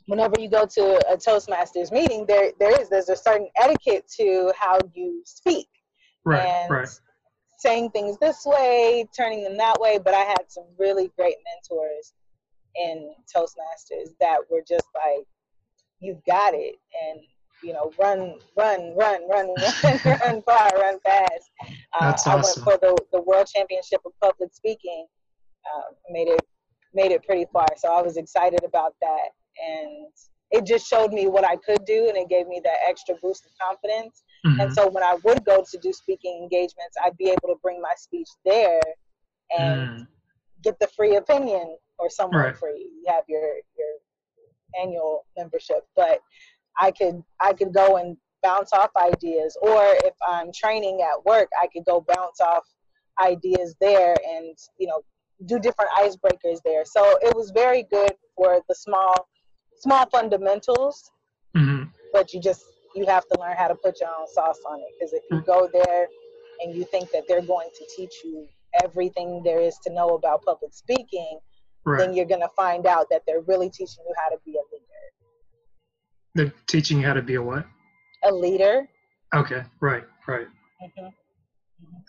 whenever 0.06 0.34
you 0.38 0.48
go 0.48 0.66
to 0.66 0.82
a 1.10 1.16
Toastmasters 1.16 1.92
meeting, 1.92 2.26
there 2.26 2.52
there 2.58 2.80
is 2.80 2.88
there's 2.88 3.08
a 3.08 3.16
certain 3.16 3.48
etiquette 3.60 4.06
to 4.18 4.52
how 4.58 4.78
you 4.94 5.22
speak 5.24 5.68
right 6.24 6.48
and 6.48 6.70
right 6.70 7.00
saying 7.60 7.90
things 7.90 8.16
this 8.18 8.44
way, 8.44 9.06
turning 9.16 9.44
them 9.44 9.56
that 9.58 9.80
way. 9.80 9.98
But 9.98 10.14
I 10.14 10.20
had 10.20 10.44
some 10.48 10.64
really 10.78 11.12
great 11.16 11.36
mentors 11.44 12.12
in 12.76 13.14
Toastmasters 13.34 14.10
that 14.20 14.38
were 14.50 14.62
just 14.66 14.86
like, 14.94 15.26
"You've 16.00 16.24
got 16.24 16.54
it," 16.54 16.76
and 17.08 17.20
you 17.62 17.74
know, 17.74 17.92
run, 17.98 18.36
run, 18.56 18.96
run, 18.96 19.28
run, 19.28 19.54
run, 19.84 20.00
run 20.04 20.42
far, 20.42 20.70
run 20.74 20.98
fast. 21.00 21.50
Uh, 21.92 22.10
That's 22.10 22.26
I 22.26 22.34
went 22.36 22.58
for 22.64 22.78
the 22.78 22.96
the 23.12 23.20
World 23.20 23.48
Championship 23.54 24.00
of 24.04 24.12
Public 24.20 24.54
Speaking. 24.54 25.06
Uh, 25.66 25.92
made 26.10 26.28
it 26.28 26.40
made 26.94 27.12
it 27.12 27.22
pretty 27.24 27.46
far, 27.52 27.66
so 27.76 27.92
I 27.92 28.02
was 28.02 28.16
excited 28.16 28.64
about 28.64 28.94
that, 29.00 29.28
and 29.62 30.08
it 30.50 30.66
just 30.66 30.88
showed 30.88 31.12
me 31.12 31.28
what 31.28 31.44
I 31.44 31.56
could 31.56 31.84
do, 31.84 32.08
and 32.08 32.16
it 32.16 32.28
gave 32.28 32.48
me 32.48 32.60
that 32.64 32.78
extra 32.88 33.14
boost 33.22 33.44
of 33.46 33.52
confidence. 33.60 34.22
And 34.60 34.70
Mhm, 34.70 34.74
so 34.74 34.88
when 34.88 35.02
I 35.02 35.16
would 35.24 35.44
go 35.44 35.64
to 35.70 35.78
do 35.78 35.92
speaking 35.92 36.38
engagements, 36.42 36.96
I'd 37.02 37.16
be 37.16 37.30
able 37.30 37.48
to 37.48 37.56
bring 37.62 37.80
my 37.80 37.94
speech 37.96 38.28
there 38.44 38.80
and 39.56 39.90
mm, 39.90 40.06
get 40.62 40.78
the 40.80 40.88
free 40.88 41.16
opinion 41.16 41.76
or 41.98 42.10
somewhat 42.10 42.36
Right. 42.36 42.56
free. 42.56 42.90
You 42.94 43.04
have 43.08 43.24
your 43.28 43.54
your 43.78 43.94
annual 44.80 45.26
membership, 45.36 45.86
but 45.96 46.20
I 46.80 46.90
could 46.92 47.22
I 47.40 47.52
could 47.52 47.72
go 47.74 47.96
and 47.96 48.16
bounce 48.42 48.72
off 48.72 48.90
ideas, 48.96 49.56
or 49.62 49.82
if 49.84 50.14
I'm 50.28 50.50
training 50.52 51.02
at 51.02 51.24
work, 51.24 51.48
I 51.62 51.66
could 51.68 51.84
go 51.84 52.04
bounce 52.08 52.40
off 52.40 52.64
ideas 53.20 53.74
there 53.80 54.16
and 54.28 54.56
you 54.78 54.86
know 54.86 55.02
do 55.46 55.58
different 55.58 55.90
icebreakers 55.92 56.60
there. 56.64 56.84
So 56.84 57.18
it 57.22 57.34
was 57.34 57.50
very 57.52 57.84
good 57.90 58.12
for 58.36 58.60
the 58.68 58.74
small 58.74 59.28
small 59.76 60.06
fundamentals 60.10 61.10
mhm, 61.54 61.90
but 62.12 62.32
you 62.32 62.40
just 62.40 62.62
you 62.94 63.06
have 63.06 63.26
to 63.28 63.40
learn 63.40 63.56
how 63.56 63.68
to 63.68 63.74
put 63.74 64.00
your 64.00 64.10
own 64.10 64.26
sauce 64.26 64.58
on 64.68 64.78
it 64.80 64.86
because 64.98 65.12
if 65.12 65.22
you 65.30 65.40
go 65.46 65.68
there 65.72 66.08
and 66.60 66.74
you 66.74 66.84
think 66.84 67.10
that 67.10 67.24
they're 67.28 67.42
going 67.42 67.68
to 67.76 67.84
teach 67.96 68.12
you 68.24 68.46
everything 68.84 69.42
there 69.44 69.60
is 69.60 69.76
to 69.84 69.92
know 69.92 70.10
about 70.10 70.42
public 70.42 70.72
speaking 70.72 71.38
then 71.98 72.14
you're 72.14 72.26
going 72.26 72.40
to 72.40 72.50
find 72.56 72.86
out 72.86 73.06
that 73.10 73.22
they're 73.26 73.40
really 73.42 73.70
teaching 73.70 74.04
you 74.06 74.14
how 74.22 74.28
to 74.28 74.36
be 74.44 74.52
a 74.52 74.62
leader. 74.72 74.84
They're 76.34 76.52
teaching 76.66 77.00
you 77.00 77.06
how 77.06 77.14
to 77.14 77.22
be 77.22 77.36
a 77.36 77.42
what? 77.42 77.66
A 78.24 78.32
leader. 78.32 78.86
Okay 79.34 79.62
right 79.80 80.04
right. 80.26 80.46
Mhm. 80.82 81.12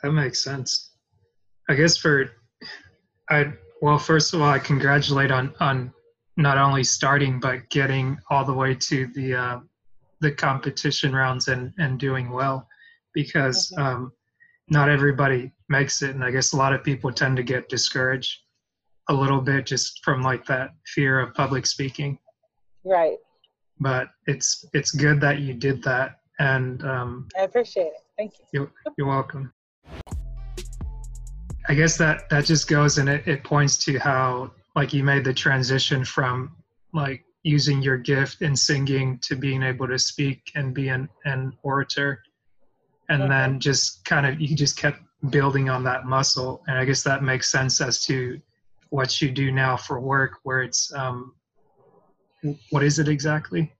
That 0.04 0.12
makes 0.12 0.44
sense. 0.44 0.92
I 1.70 1.76
guess 1.76 1.98
for 1.98 2.32
I 3.30 3.54
well, 3.82 3.98
first 3.98 4.34
of 4.34 4.42
all, 4.42 4.50
I 4.50 4.60
congratulate 4.60 5.32
on 5.32 5.54
on 5.60 5.94
not 6.38 6.58
only 6.58 6.84
starting 6.84 7.40
but 7.40 7.70
getting 7.70 8.18
all 8.30 8.44
the 8.46 8.54
way 8.54 8.76
to 8.76 9.08
the 9.08 9.34
uh, 9.34 9.60
the 10.22 10.32
competition 10.32 11.14
rounds 11.14 11.48
and 11.50 11.74
and 11.80 12.00
doing 12.00 12.30
well, 12.30 12.68
because 13.14 13.72
Mhm. 13.72 13.82
um, 13.84 14.12
not 14.70 14.88
everybody 14.88 15.52
makes 15.68 16.02
it, 16.02 16.12
and 16.12 16.24
I 16.24 16.32
guess 16.32 16.54
a 16.54 16.58
lot 16.58 16.74
of 16.74 16.84
people 16.84 17.12
tend 17.12 17.36
to 17.38 17.44
get 17.44 17.68
discouraged 17.68 18.40
a 19.10 19.14
little 19.14 19.42
bit 19.42 19.66
just 19.66 20.04
from 20.06 20.22
like 20.22 20.46
that 20.46 20.70
fear 20.86 21.20
of 21.20 21.34
public 21.34 21.66
speaking. 21.66 22.18
right 22.86 23.18
But 23.80 24.10
it's 24.28 24.64
it's 24.74 24.92
good 24.92 25.20
that 25.22 25.40
you 25.40 25.54
did 25.54 25.84
that, 25.84 26.20
and 26.40 26.84
um, 26.86 27.28
i 27.38 27.42
appreciate 27.42 27.88
it 27.88 28.04
thank 28.18 28.32
you 28.40 28.46
you're, 28.54 28.72
you're 28.98 29.08
welcome. 29.08 29.52
I 31.68 31.74
guess 31.76 31.98
that 31.98 32.30
that 32.30 32.46
just 32.46 32.68
goes 32.68 32.98
and 32.98 33.08
it, 33.10 33.28
it 33.28 33.44
points 33.44 33.78
to 33.86 33.98
how 34.00 34.52
like 34.76 34.94
you 34.94 35.04
made 35.04 35.24
the 35.24 35.34
transition 35.34 36.04
from 36.06 36.56
like 36.94 37.24
using 37.44 37.82
your 37.82 37.98
gift 37.98 38.42
in 38.42 38.56
singing 38.56 39.18
to 39.20 39.36
being 39.36 39.64
able 39.64 39.88
to 39.88 39.98
speak 39.98 40.52
and 40.56 40.74
be 40.74 40.90
an, 40.90 41.10
an 41.26 41.54
orator. 41.64 42.22
And 43.10 43.30
then 43.30 43.60
just 43.60 44.06
kind 44.06 44.26
of 44.26 44.40
you 44.40 44.56
just 44.56 44.78
kept 44.78 45.00
building 45.30 45.70
on 45.70 45.84
that 45.84 46.06
muscle. 46.06 46.64
And 46.68 46.78
i 46.78 46.86
guess 46.86 47.04
that 47.04 47.24
makes 47.24 47.52
sense 47.52 47.82
as 47.82 48.04
to 48.06 48.40
what 48.90 49.22
you 49.22 49.32
do 49.32 49.52
now 49.52 49.76
for 49.78 50.00
work 50.00 50.40
where 50.44 50.62
it's 50.62 50.94
um 50.94 51.34
what 52.72 52.84
is 52.84 52.98
it 53.00 53.08
exactly? 53.08 53.72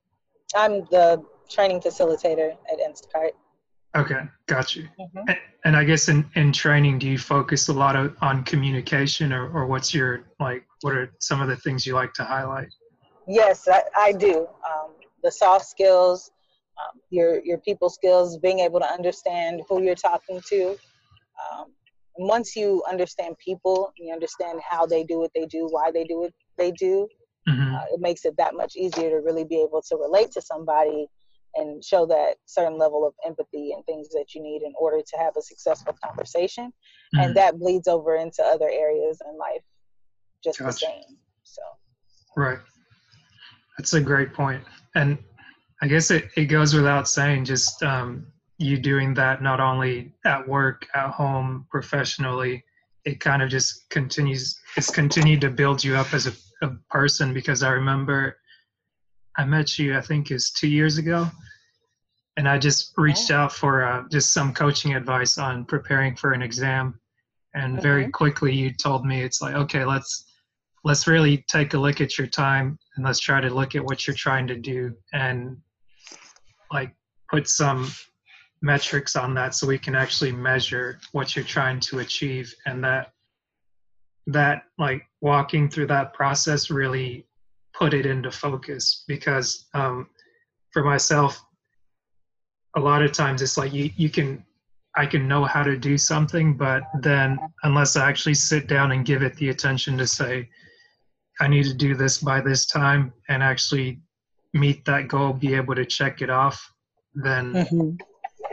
I'm 0.54 0.84
the 0.90 1.24
training 1.50 1.80
facilitator 1.80 2.52
at 2.70 2.78
instacart. 2.78 3.32
Okay 3.96 4.20
got 4.46 4.76
you. 4.76 4.88
Mhm. 5.00 5.28
A- 5.30 5.38
And 5.64 5.76
I 5.76 5.84
guess 5.84 6.08
in, 6.08 6.28
in 6.34 6.52
training, 6.52 6.98
do 6.98 7.08
you 7.08 7.18
focus 7.18 7.68
a 7.68 7.72
lot 7.72 7.94
of, 7.96 8.16
on 8.20 8.42
communication 8.44 9.32
or, 9.32 9.48
or 9.50 9.66
what's 9.66 9.94
your, 9.94 10.24
like, 10.40 10.66
what 10.80 10.92
are 10.94 11.12
some 11.20 11.40
of 11.40 11.48
the 11.48 11.56
things 11.56 11.86
you 11.86 11.94
like 11.94 12.12
to 12.14 12.24
highlight? 12.24 12.68
Yes, 13.26 13.68
I, 13.68 13.82
I 13.96 14.12
do. 14.12 14.48
Um, 14.66 14.92
the 15.22 15.30
soft 15.30 15.66
skills, 15.66 16.30
um, 16.78 17.00
your 17.10 17.44
your 17.44 17.58
people 17.58 17.88
skills, 17.88 18.38
being 18.38 18.60
able 18.60 18.80
to 18.80 18.90
understand 18.90 19.62
who 19.68 19.82
you're 19.82 19.94
talking 19.94 20.40
to, 20.48 20.70
um, 21.52 21.66
once 22.16 22.56
you 22.56 22.82
understand 22.88 23.36
people, 23.38 23.92
you 23.96 24.12
understand 24.12 24.60
how 24.68 24.86
they 24.86 25.04
do 25.04 25.18
what 25.18 25.30
they 25.34 25.46
do, 25.46 25.66
why 25.70 25.90
they 25.90 26.04
do 26.04 26.20
what 26.20 26.32
they 26.58 26.70
do, 26.72 27.08
hmm 27.48 27.74
uh, 27.74 27.84
it 27.92 28.00
makes 28.00 28.24
it 28.24 28.36
that 28.36 28.54
much 28.54 28.76
easier 28.76 29.10
to 29.10 29.16
really 29.16 29.44
be 29.44 29.60
able 29.62 29.82
to 29.82 29.96
relate 29.96 30.30
to 30.32 30.40
somebody 30.40 31.06
and 31.54 31.84
show 31.84 32.06
that 32.06 32.36
certain 32.46 32.78
level 32.78 33.06
of 33.06 33.12
empathy 33.26 33.72
and 33.72 33.84
things 33.84 34.08
that 34.10 34.34
you 34.34 34.42
need 34.42 34.62
in 34.62 34.72
order 34.78 35.02
to 35.06 35.18
have 35.18 35.36
a 35.36 35.42
successful 35.42 35.94
conversation. 36.02 36.72
Mhm. 37.14 37.24
And 37.24 37.36
that 37.36 37.58
bleeds 37.58 37.88
over 37.88 38.16
into 38.16 38.42
other 38.42 38.70
areas 38.70 39.20
in 39.28 39.36
life 39.36 39.62
just 40.42 40.58
the 40.58 40.72
same. 40.72 41.18
So, 41.42 41.62
Right. 42.36 42.58
That's 43.76 43.94
a 43.94 44.00
great 44.00 44.32
point. 44.32 44.62
And 44.94 45.18
I 45.80 45.88
guess 45.88 46.10
it, 46.10 46.30
it 46.36 46.46
goes 46.46 46.74
without 46.74 47.08
saying, 47.08 47.44
just 47.44 47.82
um, 47.82 48.26
you 48.58 48.78
doing 48.78 49.14
that 49.14 49.42
not 49.42 49.60
only 49.60 50.14
at 50.24 50.46
work, 50.46 50.86
at 50.94 51.10
home, 51.10 51.66
professionally, 51.70 52.64
it 53.04 53.18
kind 53.18 53.42
of 53.42 53.48
just 53.48 53.88
continues, 53.90 54.60
it's 54.76 54.90
continued 54.90 55.40
to 55.40 55.50
build 55.50 55.82
you 55.82 55.96
up 55.96 56.14
as 56.14 56.26
a, 56.26 56.32
a 56.62 56.70
person 56.90 57.34
because 57.34 57.62
I 57.62 57.70
remember 57.70 58.36
I 59.36 59.44
met 59.44 59.78
you, 59.78 59.96
I 59.96 60.00
think 60.00 60.30
is 60.30 60.50
two 60.50 60.68
years 60.68 60.98
ago. 60.98 61.28
And 62.36 62.48
I 62.48 62.58
just 62.58 62.92
reached 62.96 63.30
out 63.30 63.52
for 63.52 63.84
uh, 63.84 64.04
just 64.10 64.32
some 64.32 64.54
coaching 64.54 64.94
advice 64.94 65.36
on 65.36 65.64
preparing 65.64 66.16
for 66.16 66.32
an 66.32 66.42
exam. 66.42 66.98
And 67.54 67.82
very 67.82 68.08
quickly 68.08 68.54
you 68.54 68.72
told 68.72 69.04
me, 69.04 69.22
it's 69.22 69.42
like, 69.42 69.54
okay, 69.54 69.84
let's, 69.84 70.31
let's 70.84 71.06
really 71.06 71.44
take 71.48 71.74
a 71.74 71.78
look 71.78 72.00
at 72.00 72.18
your 72.18 72.26
time 72.26 72.78
and 72.96 73.04
let's 73.04 73.20
try 73.20 73.40
to 73.40 73.50
look 73.50 73.74
at 73.74 73.84
what 73.84 74.06
you're 74.06 74.16
trying 74.16 74.46
to 74.46 74.56
do 74.56 74.92
and 75.12 75.56
like 76.72 76.94
put 77.30 77.48
some 77.48 77.90
metrics 78.62 79.16
on 79.16 79.34
that 79.34 79.54
so 79.54 79.66
we 79.66 79.78
can 79.78 79.94
actually 79.94 80.32
measure 80.32 80.98
what 81.12 81.34
you're 81.34 81.44
trying 81.44 81.80
to 81.80 81.98
achieve 81.98 82.54
and 82.66 82.82
that 82.82 83.12
that 84.28 84.62
like 84.78 85.02
walking 85.20 85.68
through 85.68 85.86
that 85.86 86.14
process 86.14 86.70
really 86.70 87.26
put 87.74 87.92
it 87.92 88.06
into 88.06 88.30
focus 88.30 89.04
because 89.08 89.66
um, 89.74 90.08
for 90.70 90.84
myself 90.84 91.44
a 92.76 92.80
lot 92.80 93.02
of 93.02 93.12
times 93.12 93.42
it's 93.42 93.58
like 93.58 93.72
you, 93.72 93.90
you 93.96 94.08
can 94.08 94.44
i 94.96 95.04
can 95.04 95.26
know 95.26 95.44
how 95.44 95.62
to 95.62 95.76
do 95.76 95.98
something 95.98 96.56
but 96.56 96.82
then 97.00 97.38
unless 97.64 97.96
i 97.96 98.08
actually 98.08 98.34
sit 98.34 98.68
down 98.68 98.92
and 98.92 99.04
give 99.04 99.22
it 99.22 99.34
the 99.36 99.48
attention 99.48 99.98
to 99.98 100.06
say 100.06 100.48
I 101.40 101.48
need 101.48 101.64
to 101.64 101.74
do 101.74 101.94
this 101.94 102.18
by 102.18 102.40
this 102.40 102.66
time 102.66 103.12
and 103.28 103.42
actually 103.42 104.00
meet 104.52 104.84
that 104.84 105.08
goal, 105.08 105.32
be 105.32 105.54
able 105.54 105.74
to 105.74 105.84
check 105.84 106.20
it 106.22 106.30
off, 106.30 106.62
then 107.14 107.66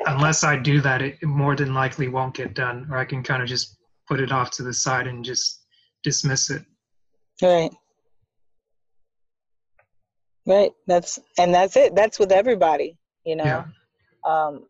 unless 0.06 0.44
I 0.44 0.56
do 0.56 0.82
that, 0.82 1.02
it 1.02 1.22
more 1.24 1.56
than 1.56 1.74
likely 1.74 2.08
won't 2.08 2.34
get 2.36 2.54
done, 2.54 2.88
or 2.90 2.98
I 2.98 3.06
can 3.06 3.22
kind 3.22 3.44
of 3.44 3.50
just 3.50 3.78
put 4.08 4.20
it 4.20 4.32
off 4.32 4.52
to 4.52 4.64
the 4.64 4.74
side 4.74 5.08
and 5.08 5.24
just 5.24 5.66
dismiss 6.04 6.50
it. 6.50 6.64
Right. 7.42 7.72
Right. 10.46 10.72
That's 10.88 11.20
and 11.38 11.54
that's 11.54 11.76
it. 11.76 11.96
That's 11.96 12.18
with 12.18 12.32
everybody, 12.32 12.98
you 13.26 13.36
know. 13.36 13.46
Yeah. 13.46 13.66
Um 14.26 14.66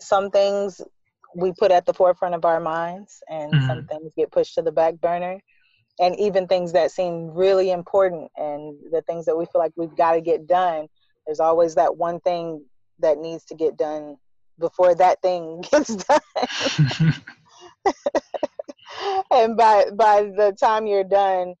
some 0.00 0.30
things 0.30 0.80
we 1.34 1.52
put 1.52 1.70
at 1.70 1.86
the 1.86 1.94
forefront 1.94 2.34
of 2.34 2.44
our 2.44 2.60
minds 2.60 3.22
and 3.28 3.52
some 3.64 3.82
Mhm. 3.82 3.88
things 3.88 4.12
get 4.16 4.30
pushed 4.30 4.54
to 4.54 4.62
the 4.62 4.72
back 4.72 5.00
burner. 5.00 5.40
And 6.00 6.18
even 6.18 6.46
things 6.46 6.72
that 6.72 6.90
seem 6.90 7.30
really 7.30 7.70
important 7.70 8.30
and 8.36 8.76
the 8.90 9.02
things 9.02 9.26
that 9.26 9.36
we 9.36 9.44
feel 9.44 9.60
like 9.60 9.72
we've 9.76 9.96
got 9.96 10.12
to 10.12 10.20
get 10.20 10.46
done, 10.46 10.86
there's 11.26 11.40
always 11.40 11.74
that 11.74 11.96
one 11.96 12.18
thing 12.20 12.64
that 13.00 13.18
needs 13.18 13.44
to 13.46 13.54
get 13.54 13.76
done 13.76 14.16
before 14.58 14.94
that 14.94 15.20
thing 15.22 15.62
gets 15.70 15.94
done. 15.96 16.20
and 19.30 19.56
by 19.56 19.86
by 19.94 20.22
the 20.22 20.56
time 20.58 20.86
you're 20.86 21.04
done, 21.04 21.54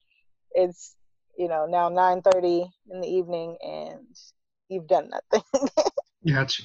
it's 0.52 0.94
you 1.36 1.48
know 1.48 1.66
now 1.66 1.88
9:30 1.88 2.68
in 2.90 3.00
the 3.00 3.08
evening 3.08 3.56
and 3.62 4.06
you've 4.68 4.86
done 4.86 5.10
nothing. 5.10 5.44
Gotcha. 6.26 6.62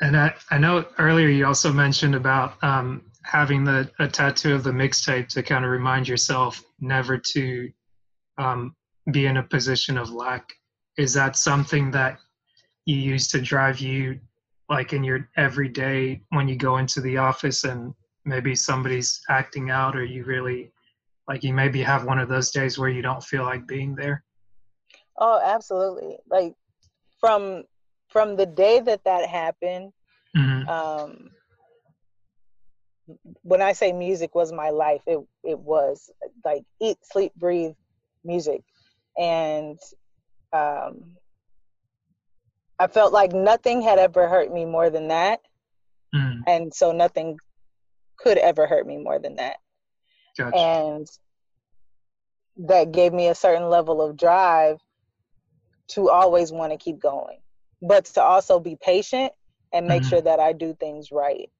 And 0.00 0.16
I, 0.16 0.34
I 0.50 0.58
know 0.58 0.84
earlier 0.98 1.28
you 1.28 1.46
also 1.46 1.72
mentioned 1.72 2.14
about 2.14 2.62
um, 2.62 3.02
having 3.24 3.64
the 3.64 3.90
a 3.98 4.08
tattoo 4.08 4.54
of 4.54 4.62
the 4.62 4.70
mixtape 4.70 5.28
to 5.28 5.42
kind 5.42 5.64
of 5.64 5.70
remind 5.70 6.06
yourself 6.06 6.62
never 6.80 7.18
to 7.18 7.70
um, 8.38 8.74
be 9.12 9.26
in 9.26 9.38
a 9.38 9.42
position 9.42 9.98
of 9.98 10.10
lack. 10.10 10.52
Is 10.96 11.12
that 11.14 11.36
something 11.36 11.90
that 11.90 12.18
you 12.86 12.96
use 12.96 13.28
to 13.28 13.40
drive 13.40 13.80
you, 13.80 14.20
like 14.68 14.92
in 14.92 15.02
your 15.02 15.28
everyday 15.36 16.22
when 16.30 16.48
you 16.48 16.56
go 16.56 16.76
into 16.76 17.00
the 17.00 17.16
office 17.16 17.64
and 17.64 17.94
maybe 18.24 18.54
somebody's 18.54 19.20
acting 19.28 19.70
out, 19.70 19.96
or 19.96 20.04
you 20.04 20.24
really 20.24 20.70
like 21.26 21.42
you 21.42 21.54
maybe 21.54 21.82
have 21.82 22.04
one 22.04 22.18
of 22.18 22.28
those 22.28 22.50
days 22.50 22.78
where 22.78 22.90
you 22.90 23.02
don't 23.02 23.24
feel 23.24 23.44
like 23.44 23.66
being 23.66 23.94
there? 23.94 24.22
oh, 25.18 25.40
absolutely. 25.42 26.18
Like 26.28 26.54
from 27.20 27.64
from 28.08 28.36
the 28.36 28.46
day 28.46 28.80
that 28.80 29.04
that 29.04 29.28
happened, 29.28 29.92
hmm 30.36 30.62
um 30.68 31.30
when 33.42 33.62
I 33.62 33.72
say 33.72 33.92
music 33.92 34.34
was 34.34 34.52
my 34.52 34.70
life, 34.70 35.02
it 35.06 35.18
it 35.42 35.58
was 35.58 36.10
like 36.44 36.64
eat, 36.80 36.98
sleep, 37.04 37.34
breathe 37.36 37.74
music. 38.24 38.62
And 39.18 39.78
um 40.52 41.16
I 42.78 42.86
felt 42.88 43.12
like 43.12 43.32
nothing 43.32 43.82
had 43.82 43.98
ever 43.98 44.28
hurt 44.28 44.52
me 44.52 44.64
more 44.64 44.90
than 44.90 45.08
that. 45.08 45.40
hmm 46.12 46.42
And 46.46 46.72
so 46.74 46.92
nothing 46.92 47.38
could 48.18 48.38
ever 48.38 48.66
hurt 48.66 48.86
me 48.86 48.98
more 48.98 49.18
than 49.18 49.36
that. 49.36 49.56
Gotcha. 50.36 50.56
And 50.58 51.08
that 52.56 52.92
gave 52.92 53.12
me 53.12 53.28
a 53.28 53.34
certain 53.34 53.68
level 53.68 54.00
of 54.02 54.16
drive 54.16 54.80
to 55.88 56.10
always 56.10 56.52
want 56.52 56.72
to 56.72 56.78
keep 56.78 56.98
going, 56.98 57.38
but 57.82 58.04
to 58.06 58.22
also 58.22 58.58
be 58.60 58.76
patient 58.76 59.32
and 59.72 59.88
make 59.88 60.04
Mhm. 60.04 60.08
sure 60.08 60.22
that 60.22 60.40
I 60.40 60.52
do 60.52 60.74
things 60.74 61.10
right. 61.12 61.50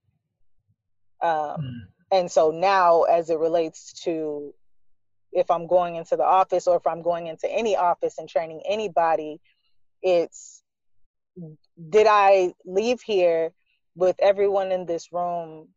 Um, 1.24 1.56
Mhm. 1.58 1.88
and 2.12 2.30
so 2.30 2.50
now 2.50 3.04
as 3.04 3.30
it 3.30 3.38
relates 3.38 3.94
to 4.04 4.54
if 5.32 5.50
i'm 5.50 5.66
going 5.66 5.96
into 5.96 6.16
the 6.16 6.24
office 6.24 6.66
or 6.66 6.76
if 6.76 6.86
i'm 6.86 7.02
going 7.02 7.26
into 7.28 7.50
any 7.50 7.76
office 7.76 8.18
and 8.18 8.28
training 8.28 8.62
anybody 8.68 9.40
it's 10.02 10.62
did 11.90 12.06
i 12.08 12.54
leave 12.66 13.00
here 13.02 13.52
with 13.96 14.16
everyone 14.20 14.70
in 14.72 14.86
this 14.86 15.12
room 15.12 15.68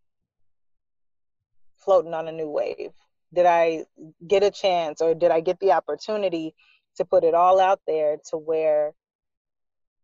floating 1.77 2.13
on 2.13 2.27
a 2.27 2.31
new 2.33 2.49
wave 2.49 2.91
did 3.33 3.45
i 3.45 3.85
get 4.27 4.43
a 4.43 4.51
chance 4.51 5.01
or 5.01 5.15
did 5.15 5.31
i 5.31 5.39
get 5.39 5.59
the 5.61 5.71
opportunity 5.71 6.53
to 6.97 7.05
put 7.05 7.23
it 7.23 7.33
all 7.33 7.59
out 7.59 7.81
there 7.87 8.17
to 8.29 8.37
where 8.37 8.93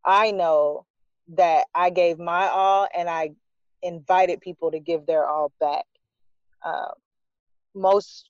i 0.05 0.31
know 0.31 0.85
that 1.27 1.65
i 1.75 1.89
gave 1.89 2.17
my 2.19 2.47
all 2.47 2.87
and 2.95 3.09
i 3.09 3.31
invited 3.83 4.41
people 4.41 4.71
to 4.71 4.79
give 4.79 5.05
their 5.05 5.27
all 5.27 5.51
back 5.59 5.85
uh, 6.63 6.91
most 7.75 8.29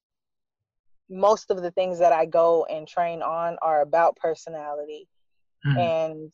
most 1.09 1.51
of 1.51 1.61
the 1.61 1.71
things 1.71 1.99
that 1.99 2.11
I 2.13 2.25
go 2.25 2.65
and 2.65 2.87
train 2.87 3.21
on 3.21 3.57
are 3.61 3.81
about 3.81 4.15
personality, 4.17 5.07
Mhm. 5.65 5.79
and 5.79 6.33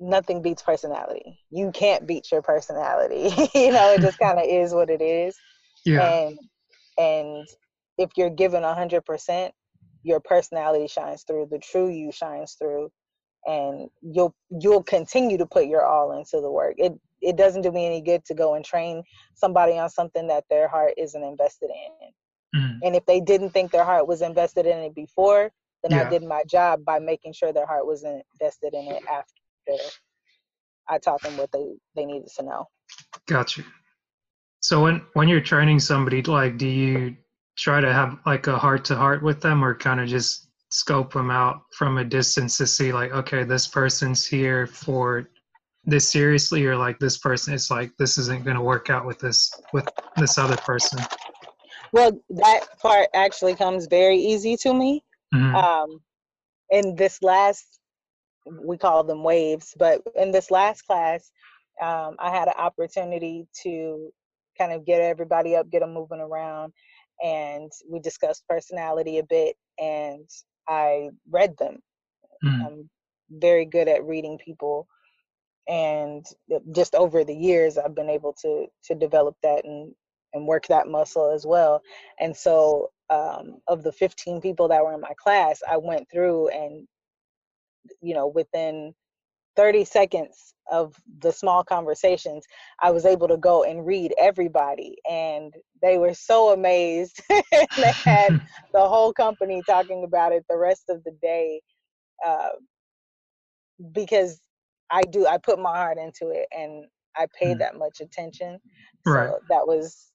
nothing 0.00 0.42
beats 0.42 0.62
personality. 0.62 1.40
You 1.50 1.70
can't 1.72 2.06
beat 2.06 2.30
your 2.32 2.42
personality. 2.42 3.30
you 3.54 3.72
know, 3.72 3.92
it 3.92 4.00
just 4.00 4.18
kind 4.18 4.38
of 4.38 4.46
is 4.46 4.74
what 4.74 4.90
it 4.90 5.00
is. 5.02 5.38
Yeah. 5.84 6.02
And 6.02 6.38
and 6.98 7.48
if 7.98 8.10
you're 8.16 8.30
given 8.30 8.64
a 8.64 8.74
hundred 8.74 9.04
percent, 9.04 9.54
your 10.02 10.20
personality 10.20 10.88
shines 10.88 11.22
through. 11.24 11.48
The 11.50 11.58
true 11.58 11.88
you 11.88 12.10
shines 12.12 12.54
through, 12.54 12.90
and 13.46 13.88
you'll 14.02 14.34
you'll 14.50 14.82
continue 14.82 15.38
to 15.38 15.46
put 15.46 15.66
your 15.66 15.84
all 15.84 16.18
into 16.18 16.40
the 16.40 16.50
work. 16.50 16.74
It 16.78 16.98
it 17.24 17.36
doesn't 17.36 17.62
do 17.62 17.72
me 17.72 17.86
any 17.86 18.00
good 18.00 18.24
to 18.26 18.34
go 18.34 18.54
and 18.54 18.64
train 18.64 19.02
somebody 19.34 19.78
on 19.78 19.88
something 19.88 20.26
that 20.28 20.44
their 20.50 20.68
heart 20.68 20.94
isn't 20.96 21.22
invested 21.22 21.70
in. 21.70 22.60
Mhm. 22.60 22.78
And 22.84 22.96
if 22.96 23.04
they 23.06 23.20
didn't 23.20 23.50
think 23.50 23.72
their 23.72 23.84
heart 23.84 24.06
was 24.06 24.22
invested 24.22 24.66
in 24.66 24.78
it 24.78 24.94
before, 24.94 25.50
then 25.82 25.92
Yeah. 25.92 26.06
I 26.06 26.10
did 26.10 26.22
my 26.22 26.42
job 26.44 26.84
by 26.84 26.98
making 26.98 27.32
sure 27.32 27.52
their 27.52 27.66
heart 27.66 27.86
was 27.86 28.04
invested 28.04 28.74
in 28.74 28.86
it 28.86 29.02
after 29.08 29.32
I 30.88 30.98
taught 30.98 31.22
them 31.22 31.36
what 31.36 31.50
they, 31.52 31.76
they 31.96 32.04
needed 32.04 32.28
to 32.36 32.42
know. 32.42 32.68
Gotcha. 33.26 33.62
So 34.60 34.82
when 34.82 35.04
when 35.14 35.28
you're 35.28 35.40
training 35.40 35.80
somebody, 35.80 36.22
like, 36.22 36.58
do 36.58 36.66
you 36.66 37.16
try 37.56 37.80
to 37.80 37.92
have 37.92 38.18
like 38.26 38.46
a 38.46 38.58
heart 38.58 38.84
to 38.86 38.96
heart 38.96 39.22
with 39.22 39.40
them, 39.40 39.64
or 39.64 39.74
kind 39.74 40.00
of 40.00 40.08
just 40.08 40.48
scope 40.70 41.12
them 41.12 41.30
out 41.30 41.62
from 41.72 41.98
a 41.98 42.04
distance 42.04 42.56
to 42.58 42.66
see, 42.66 42.92
like, 42.92 43.12
okay, 43.12 43.44
this 43.44 43.66
person's 43.66 44.26
here 44.26 44.66
for 44.66 45.28
this 45.86 46.08
seriously, 46.08 46.64
or 46.66 46.76
like 46.76 46.98
this 46.98 47.18
person 47.18 47.54
is 47.54 47.70
like, 47.70 47.90
this 47.98 48.18
isn't 48.18 48.44
going 48.44 48.56
to 48.56 48.62
work 48.62 48.90
out 48.90 49.04
with 49.06 49.18
this 49.18 49.52
with 49.72 49.88
this 50.16 50.38
other 50.38 50.56
person. 50.56 50.98
Well, 51.92 52.12
that 52.30 52.66
part 52.80 53.08
actually 53.14 53.54
comes 53.54 53.86
very 53.86 54.16
easy 54.16 54.56
to 54.58 54.74
me. 54.74 55.04
Mhm. 55.32 55.54
Um, 55.54 56.00
in 56.70 56.96
this 56.96 57.22
last, 57.22 57.78
we 58.46 58.76
call 58.76 59.04
them 59.04 59.22
waves, 59.22 59.74
but 59.78 60.02
in 60.16 60.30
this 60.30 60.50
last 60.50 60.82
class, 60.82 61.30
um, 61.80 62.16
I 62.18 62.30
had 62.30 62.48
an 62.48 62.54
opportunity 62.56 63.46
to 63.62 64.12
kind 64.58 64.72
of 64.72 64.84
get 64.84 65.00
everybody 65.00 65.56
up, 65.56 65.70
get 65.70 65.80
them 65.80 65.92
moving 65.92 66.20
around. 66.20 66.72
And 67.22 67.70
we 67.88 68.00
discussed 68.00 68.44
personality 68.48 69.18
a 69.18 69.24
bit, 69.24 69.56
and 69.78 70.28
I 70.68 71.10
read 71.30 71.56
them. 71.58 71.78
Mm. 72.44 72.66
I'm 72.66 72.90
very 73.30 73.64
good 73.64 73.88
at 73.88 74.04
reading 74.04 74.38
people, 74.44 74.88
and 75.68 76.26
just 76.72 76.94
over 76.94 77.24
the 77.24 77.34
years, 77.34 77.78
I've 77.78 77.94
been 77.94 78.10
able 78.10 78.34
to 78.42 78.66
to 78.84 78.94
develop 78.94 79.36
that 79.42 79.64
and 79.64 79.94
and 80.34 80.46
work 80.46 80.66
that 80.66 80.88
muscle 80.88 81.30
as 81.32 81.46
well. 81.46 81.80
And 82.20 82.36
so, 82.36 82.90
um, 83.10 83.58
of 83.68 83.82
the 83.82 83.92
15 83.92 84.40
people 84.40 84.68
that 84.68 84.84
were 84.84 84.92
in 84.92 85.00
my 85.00 85.14
class, 85.16 85.62
I 85.68 85.76
went 85.76 86.10
through 86.10 86.48
and, 86.48 86.86
you 88.02 88.14
know, 88.14 88.26
within 88.26 88.94
30 89.56 89.84
seconds 89.84 90.54
of 90.70 90.96
the 91.20 91.32
small 91.32 91.62
conversations, 91.62 92.44
I 92.82 92.90
was 92.90 93.04
able 93.06 93.28
to 93.28 93.36
go 93.36 93.62
and 93.64 93.86
read 93.86 94.14
everybody. 94.18 94.96
And 95.08 95.54
they 95.80 95.98
were 95.98 96.14
so 96.14 96.52
amazed. 96.52 97.22
they 97.30 97.94
had 98.04 98.32
the 98.72 98.80
whole 98.80 99.12
company 99.12 99.62
talking 99.66 100.04
about 100.04 100.32
it 100.32 100.44
the 100.48 100.58
rest 100.58 100.84
of 100.88 101.04
the 101.04 101.12
day 101.22 101.60
uh, 102.26 102.50
because 103.92 104.40
I 104.90 105.02
do, 105.02 105.26
I 105.26 105.38
put 105.38 105.58
my 105.58 105.76
heart 105.76 105.98
into 105.98 106.30
it 106.30 106.46
and 106.56 106.86
I 107.16 107.26
paid 107.38 107.56
Mm. 107.56 107.60
that 107.60 107.76
much 107.76 108.00
attention. 108.00 108.60
So 109.04 109.12
Right. 109.12 109.30
that 109.48 109.66
was, 109.66 110.12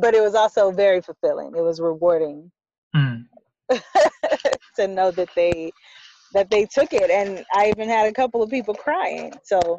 but 0.00 0.14
it 0.14 0.22
was 0.22 0.34
also 0.34 0.70
very 0.70 1.00
fulfilling. 1.00 1.54
It 1.56 1.62
was 1.62 1.80
rewarding 1.80 2.50
Mm. 2.94 3.26
to 4.76 4.86
know 4.88 5.10
that 5.10 5.28
they 5.34 5.70
that 6.32 6.50
they 6.50 6.66
took 6.66 6.92
it 6.92 7.10
and 7.10 7.44
i 7.54 7.68
even 7.68 7.88
had 7.88 8.06
a 8.06 8.12
couple 8.12 8.42
of 8.42 8.50
people 8.50 8.74
crying 8.74 9.32
so 9.42 9.78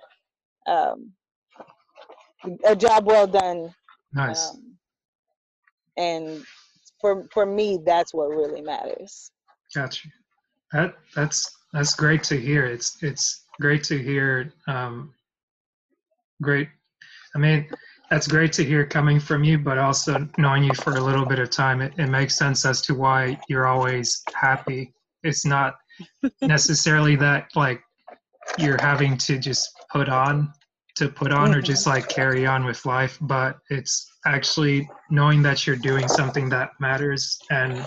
um 0.68 1.12
a 2.66 2.76
job 2.76 3.06
well 3.06 3.28
done 3.28 3.74
Nice. 4.14 4.50
um, 4.50 4.76
and 5.98 6.44
for 7.00 7.28
for 7.32 7.46
me 7.46 7.80
that's 7.86 8.14
what 8.14 8.30
really 8.30 8.62
matters 8.62 9.32
Gotcha. 9.74 10.08
That 10.72 10.96
that's 11.16 11.50
that's 11.74 11.96
great 11.96 12.24
to 12.24 12.38
hear. 12.40 12.66
It's 12.66 13.02
it's 13.04 13.45
great 13.60 13.84
to 13.86 13.98
hear. 13.98 14.54
Um, 14.68 15.14
great. 16.42 16.70
I 17.36 17.38
mean, 17.38 17.68
that's 18.10 18.28
great 18.28 18.54
to 18.54 18.64
hear 18.64 18.86
coming 18.86 19.20
from 19.20 19.44
you, 19.44 19.58
but 19.58 19.78
also 19.78 20.28
knowing 20.38 20.64
you 20.64 20.74
for 20.74 20.94
a 20.94 21.04
little 21.04 21.26
bit 21.26 21.40
of 21.40 21.50
time, 21.50 21.82
it, 21.82 21.94
it 21.98 22.08
makes 22.08 22.38
sense 22.38 22.66
as 22.66 22.82
to 22.84 22.94
why 22.94 23.40
you're 23.50 23.68
always 23.68 24.24
happy. 24.34 24.94
It's 25.24 25.46
not 25.46 25.76
necessarily 26.42 27.16
that 27.18 27.48
like 27.56 27.82
you're 28.58 28.80
having 28.80 29.18
to 29.18 29.40
just 29.40 29.72
put 29.92 30.08
on 30.08 30.54
to 30.96 31.10
put 31.10 31.34
on 31.34 31.54
or 31.54 31.62
just 31.62 31.86
like 31.86 32.08
carry 32.08 32.46
on 32.46 32.64
with 32.64 32.86
life, 32.86 33.18
but 33.22 33.60
it's 33.70 34.10
actually 34.26 34.90
knowing 35.10 35.42
that 35.42 35.68
you're 35.68 35.76
doing 35.76 36.08
something 36.08 36.48
that 36.50 36.70
matters 36.80 37.38
and 37.50 37.86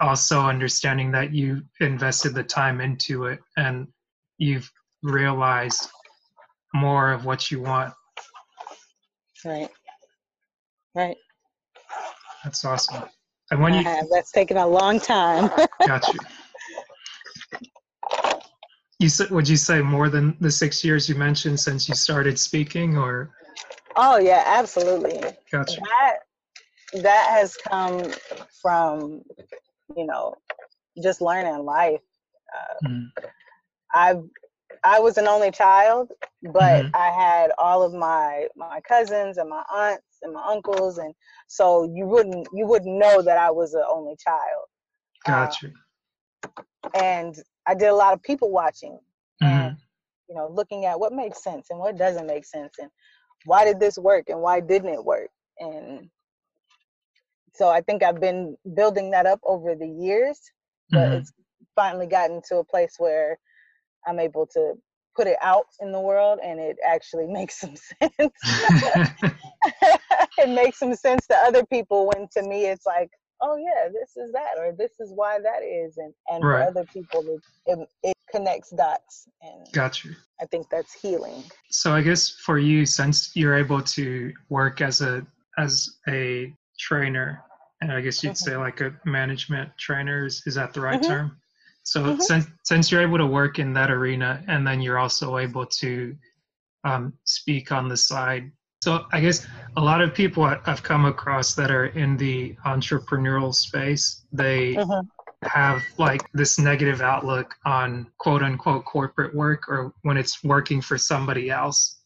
also 0.00 0.40
understanding 0.40 1.10
that 1.10 1.32
you 1.32 1.60
invested 1.80 2.34
the 2.34 2.42
time 2.44 2.80
into 2.80 3.24
it 3.24 3.40
and 3.56 3.88
you've 4.38 4.70
realized 5.02 5.88
more 6.74 7.12
of 7.12 7.24
what 7.24 7.50
you 7.50 7.60
want. 7.60 7.92
right 9.44 9.68
right 10.94 11.16
That's 12.44 12.64
awesome. 12.64 13.04
And 13.50 13.60
when 13.60 13.74
you 13.74 13.82
have. 13.82 14.06
that's 14.10 14.30
taken 14.30 14.56
a 14.56 14.66
long 14.66 15.00
time 15.00 15.50
got 15.86 16.06
you, 16.12 16.20
you 18.98 19.08
said, 19.08 19.30
would 19.30 19.48
you 19.48 19.56
say 19.56 19.80
more 19.80 20.08
than 20.08 20.36
the 20.40 20.50
six 20.50 20.84
years 20.84 21.08
you 21.08 21.14
mentioned 21.14 21.58
since 21.58 21.88
you 21.88 21.94
started 21.94 22.38
speaking, 22.38 22.96
or 22.98 23.30
oh 23.96 24.18
yeah 24.18 24.44
absolutely 24.46 25.18
got 25.50 25.68
you? 25.70 25.82
that 25.82 26.18
that 27.02 27.26
has 27.30 27.56
come 27.56 28.02
from 28.60 29.22
you 29.96 30.06
know 30.06 30.34
just 31.02 31.20
learning 31.20 31.64
life 31.64 32.00
uh, 32.54 32.86
Mm, 32.88 33.10
I've 33.94 34.22
I 34.84 35.00
was 35.00 35.18
an 35.18 35.28
only 35.28 35.50
child, 35.50 36.10
but 36.52 36.86
Mhm. 36.86 36.94
I 36.94 37.10
had 37.10 37.50
all 37.58 37.82
of 37.82 37.92
my 37.92 38.48
my 38.56 38.80
cousins 38.80 39.38
and 39.38 39.48
my 39.48 39.62
aunts 39.72 40.18
and 40.22 40.32
my 40.32 40.44
uncles, 40.46 40.98
and 40.98 41.14
so 41.48 41.84
you 41.94 42.06
wouldn't 42.06 42.48
you 42.52 42.66
wouldn't 42.66 42.98
know 42.98 43.22
that 43.22 43.38
I 43.38 43.50
was 43.50 43.74
an 43.74 43.84
only 43.88 44.16
child. 44.16 44.66
Gotcha. 45.24 45.68
you. 45.68 45.74
And 46.94 47.34
I 47.66 47.74
did 47.74 47.88
a 47.88 47.94
lot 47.94 48.14
of 48.14 48.22
people 48.22 48.50
watching, 48.50 48.98
and 49.42 49.72
Mhm. 49.72 49.78
you 50.28 50.34
know, 50.34 50.48
looking 50.48 50.86
at 50.86 50.98
what 50.98 51.12
makes 51.12 51.42
sense 51.42 51.68
and 51.70 51.78
what 51.78 51.96
doesn't 51.98 52.26
make 52.26 52.46
sense, 52.46 52.74
and 52.78 52.90
why 53.44 53.64
did 53.64 53.80
this 53.80 53.98
work 53.98 54.28
and 54.28 54.40
why 54.40 54.60
didn't 54.60 54.92
it 54.94 55.04
work, 55.04 55.30
and 55.58 56.10
so 57.54 57.68
I 57.68 57.80
think 57.82 58.02
I've 58.02 58.20
been 58.20 58.56
building 58.74 59.10
that 59.10 59.26
up 59.26 59.40
over 59.44 59.74
the 59.74 59.88
years, 59.88 60.40
but 60.92 61.08
Mhm. 61.08 61.12
it's 61.12 61.32
finally 61.74 62.06
gotten 62.06 62.40
to 62.48 62.58
a 62.58 62.64
place 62.64 62.94
where 62.98 63.38
I'm 64.06 64.18
able 64.20 64.46
to 64.54 64.74
put 65.16 65.26
it 65.26 65.36
out 65.42 65.66
in 65.80 65.92
the 65.92 66.00
world 66.00 66.38
and 66.42 66.60
it 66.60 66.76
actually 66.86 67.26
makes 67.28 67.60
some 67.60 67.74
sense. 67.76 68.32
it 70.38 70.48
makes 70.48 70.78
some 70.78 70.94
sense 70.94 71.26
to 71.26 71.36
other 71.36 71.64
people 71.66 72.06
when 72.08 72.28
to 72.32 72.42
me 72.42 72.66
it's 72.66 72.86
like, 72.86 73.10
oh 73.42 73.56
yeah, 73.56 73.88
this 73.88 74.16
is 74.16 74.32
that 74.32 74.58
or 74.58 74.72
this 74.76 74.92
is 75.00 75.12
why 75.14 75.38
that 75.38 75.62
is 75.62 75.96
and 75.96 76.12
and 76.30 76.42
Right. 76.44 76.62
for 76.62 76.68
other 76.68 76.86
people 76.92 77.40
it, 77.66 77.72
it 77.72 77.88
it 78.02 78.16
connects 78.30 78.70
dots 78.70 79.28
and 79.42 79.70
got 79.72 80.04
you. 80.04 80.14
I 80.40 80.46
think 80.46 80.68
that's 80.70 80.94
healing. 80.94 81.44
So 81.70 81.92
I 81.92 82.02
guess 82.02 82.30
for 82.30 82.58
you, 82.58 82.86
since 82.86 83.34
you're 83.36 83.56
able 83.56 83.82
to 83.82 84.32
work 84.48 84.80
as 84.80 85.00
a 85.00 85.26
as 85.58 85.98
a 86.08 86.54
trainer, 86.78 87.42
and 87.80 87.92
I 87.92 88.00
guess 88.00 88.22
you'd 88.22 88.32
Mhm. 88.32 88.36
say 88.36 88.56
like 88.56 88.80
a 88.80 88.94
management 89.04 89.70
trainer, 89.78 90.26
is, 90.26 90.42
is 90.46 90.54
that 90.54 90.72
the 90.72 90.80
right 90.80 91.00
Mhm. 91.00 91.06
term? 91.06 91.39
So 91.82 92.14
Mhm. 92.14 92.20
since 92.20 92.46
since 92.64 92.90
you're 92.90 93.02
able 93.02 93.18
to 93.18 93.26
work 93.26 93.58
in 93.58 93.72
that 93.74 93.90
arena, 93.90 94.44
and 94.48 94.66
then 94.66 94.80
you're 94.80 94.98
also 94.98 95.38
able 95.38 95.66
to 95.66 96.16
um, 96.84 97.12
speak 97.24 97.72
on 97.72 97.88
the 97.88 97.96
side. 97.96 98.50
So 98.82 99.06
I 99.12 99.20
guess 99.20 99.46
a 99.76 99.80
lot 99.80 100.00
of 100.00 100.14
people 100.14 100.44
I've 100.44 100.82
come 100.82 101.04
across 101.04 101.54
that 101.54 101.70
are 101.70 101.86
in 101.86 102.16
the 102.16 102.54
entrepreneurial 102.64 103.54
space, 103.54 104.24
they 104.32 104.74
Mhm. 104.76 105.08
have 105.42 105.82
like 105.98 106.22
this 106.32 106.58
negative 106.58 107.00
outlook 107.02 107.54
on 107.64 108.06
quote 108.18 108.42
unquote 108.42 108.84
corporate 108.84 109.34
work 109.34 109.68
or 109.68 109.92
when 110.02 110.16
it's 110.16 110.42
working 110.44 110.80
for 110.80 110.96
somebody 110.98 111.50
else 111.50 112.00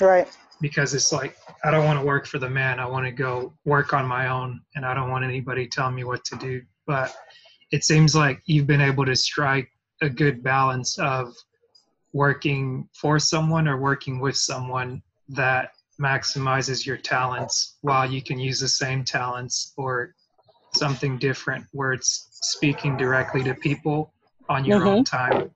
Right. 0.00 0.28
because 0.60 0.94
it's 0.94 1.12
like 1.12 1.36
I 1.64 1.70
don't 1.70 1.84
want 1.84 1.98
to 1.98 2.04
work 2.04 2.26
for 2.26 2.38
the 2.38 2.48
man. 2.50 2.78
I 2.80 2.86
want 2.86 3.06
to 3.06 3.12
go 3.12 3.52
work 3.64 3.92
on 3.92 4.06
my 4.06 4.28
own 4.28 4.60
and 4.76 4.84
I 4.86 4.94
don't 4.94 5.10
want 5.10 5.24
anybody 5.24 5.66
telling 5.66 5.94
me 5.94 6.04
what 6.04 6.24
to 6.26 6.36
do. 6.36 6.62
But 6.86 7.14
it 7.70 7.84
seems 7.84 8.14
like 8.14 8.42
you've 8.46 8.66
been 8.66 8.80
able 8.80 9.04
to 9.04 9.16
strike 9.16 9.70
a 10.02 10.08
good 10.08 10.42
balance 10.42 10.98
of 10.98 11.34
working 12.12 12.88
for 12.92 13.18
someone 13.18 13.68
or 13.68 13.78
working 13.78 14.18
with 14.18 14.36
someone 14.36 15.02
that 15.28 15.70
maximizes 16.00 16.86
your 16.86 16.96
talents 16.96 17.76
while 17.82 18.10
you 18.10 18.22
can 18.22 18.38
use 18.38 18.58
the 18.58 18.68
same 18.68 19.04
talents 19.04 19.72
or 19.76 20.14
something 20.74 21.18
different 21.18 21.64
where 21.72 21.92
it's 21.92 22.28
speaking 22.32 22.96
directly 22.96 23.42
to 23.42 23.54
people 23.54 24.12
on 24.48 24.64
your 24.64 24.84
own 24.86 25.04
mm-hmm. 25.04 25.16
time. 25.16 25.50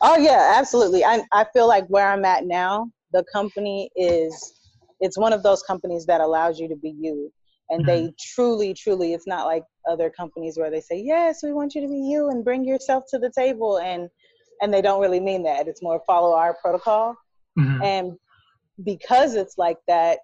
Oh 0.00 0.16
yeah, 0.16 0.54
absolutely. 0.56 1.04
I 1.04 1.22
I 1.32 1.44
feel 1.52 1.66
like 1.66 1.86
where 1.88 2.08
I'm 2.08 2.24
at 2.24 2.46
now, 2.46 2.90
the 3.12 3.24
company 3.32 3.90
is 3.96 4.54
it's 5.00 5.18
one 5.18 5.32
of 5.32 5.42
those 5.42 5.62
companies 5.62 6.06
that 6.06 6.20
allows 6.20 6.58
you 6.58 6.68
to 6.68 6.76
be 6.76 6.94
you. 6.98 7.32
And 7.74 7.86
they 7.86 8.12
truly, 8.20 8.72
truly, 8.74 9.14
it's 9.14 9.26
not 9.26 9.46
like 9.46 9.64
other 9.88 10.10
companies 10.10 10.56
where 10.56 10.70
they 10.70 10.80
say, 10.80 11.00
Yes, 11.04 11.42
we 11.42 11.52
want 11.52 11.74
you 11.74 11.80
to 11.82 11.88
be 11.88 11.98
you 11.98 12.30
and 12.30 12.44
bring 12.44 12.64
yourself 12.64 13.04
to 13.10 13.18
the 13.18 13.30
table 13.36 13.78
and 13.78 14.08
and 14.62 14.72
they 14.72 14.80
don't 14.80 15.00
really 15.00 15.18
mean 15.20 15.42
that. 15.42 15.66
It's 15.66 15.82
more 15.82 16.00
follow 16.06 16.34
our 16.36 16.54
protocol. 16.62 17.16
Mhm. 17.58 17.84
And 17.84 18.12
because 18.84 19.34
it's 19.34 19.58
like 19.58 19.78
that, 19.88 20.20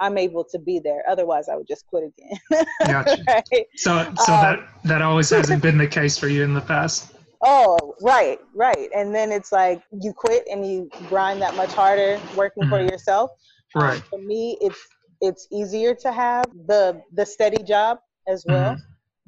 I'm 0.00 0.16
able 0.18 0.44
to 0.44 0.58
be 0.58 0.78
there. 0.78 1.02
Otherwise 1.08 1.48
I 1.50 1.56
would 1.56 1.68
just 1.68 1.86
quit 1.86 2.04
again. 2.04 2.66
Gotcha. 2.86 3.22
right? 3.28 3.66
So, 3.76 4.02
so 4.24 4.32
Um, 4.32 4.40
that 4.40 4.68
that 4.84 5.02
always 5.02 5.28
hasn't 5.36 5.62
been 5.62 5.78
the 5.78 5.86
case 5.86 6.16
for 6.18 6.28
you 6.28 6.42
in 6.42 6.54
the 6.54 6.60
past. 6.62 7.12
Oh, 7.46 7.94
right, 8.00 8.40
right. 8.54 8.88
And 8.96 9.14
then 9.14 9.30
it's 9.30 9.52
like 9.52 9.82
you 10.00 10.14
quit 10.14 10.44
and 10.50 10.66
you 10.66 10.88
grind 11.08 11.42
that 11.42 11.54
much 11.56 11.72
harder 11.74 12.18
working 12.34 12.66
for 12.68 12.78
Mhm. 12.78 12.90
yourself. 12.90 13.30
Um, 13.74 13.82
Right. 13.82 14.02
for 14.08 14.18
me, 14.18 14.56
it's 14.62 14.80
it's 15.20 15.46
easier 15.52 15.94
to 15.94 16.12
have 16.12 16.46
the 16.66 17.02
the 17.12 17.24
steady 17.24 17.62
job 17.62 17.98
as 18.28 18.44
well 18.46 18.76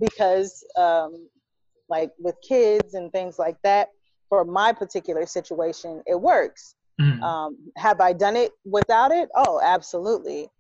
because 0.01 0.65
um, 0.77 1.29
like 1.89 2.11
with 2.19 2.37
kids 2.47 2.95
and 2.95 3.13
things 3.13 3.39
like 3.39 3.57
that. 3.63 3.89
For 4.29 4.45
my 4.45 4.73
particular 4.73 5.25
situation, 5.25 6.03
it 6.05 6.21
works. 6.21 6.75
Mhm. 7.01 7.23
Um, 7.23 7.57
have 7.77 8.01
I 8.01 8.13
done 8.13 8.35
it 8.35 8.51
without 8.65 9.13
it? 9.13 9.29
Oh, 9.37 9.61
absolutely. 9.63 10.51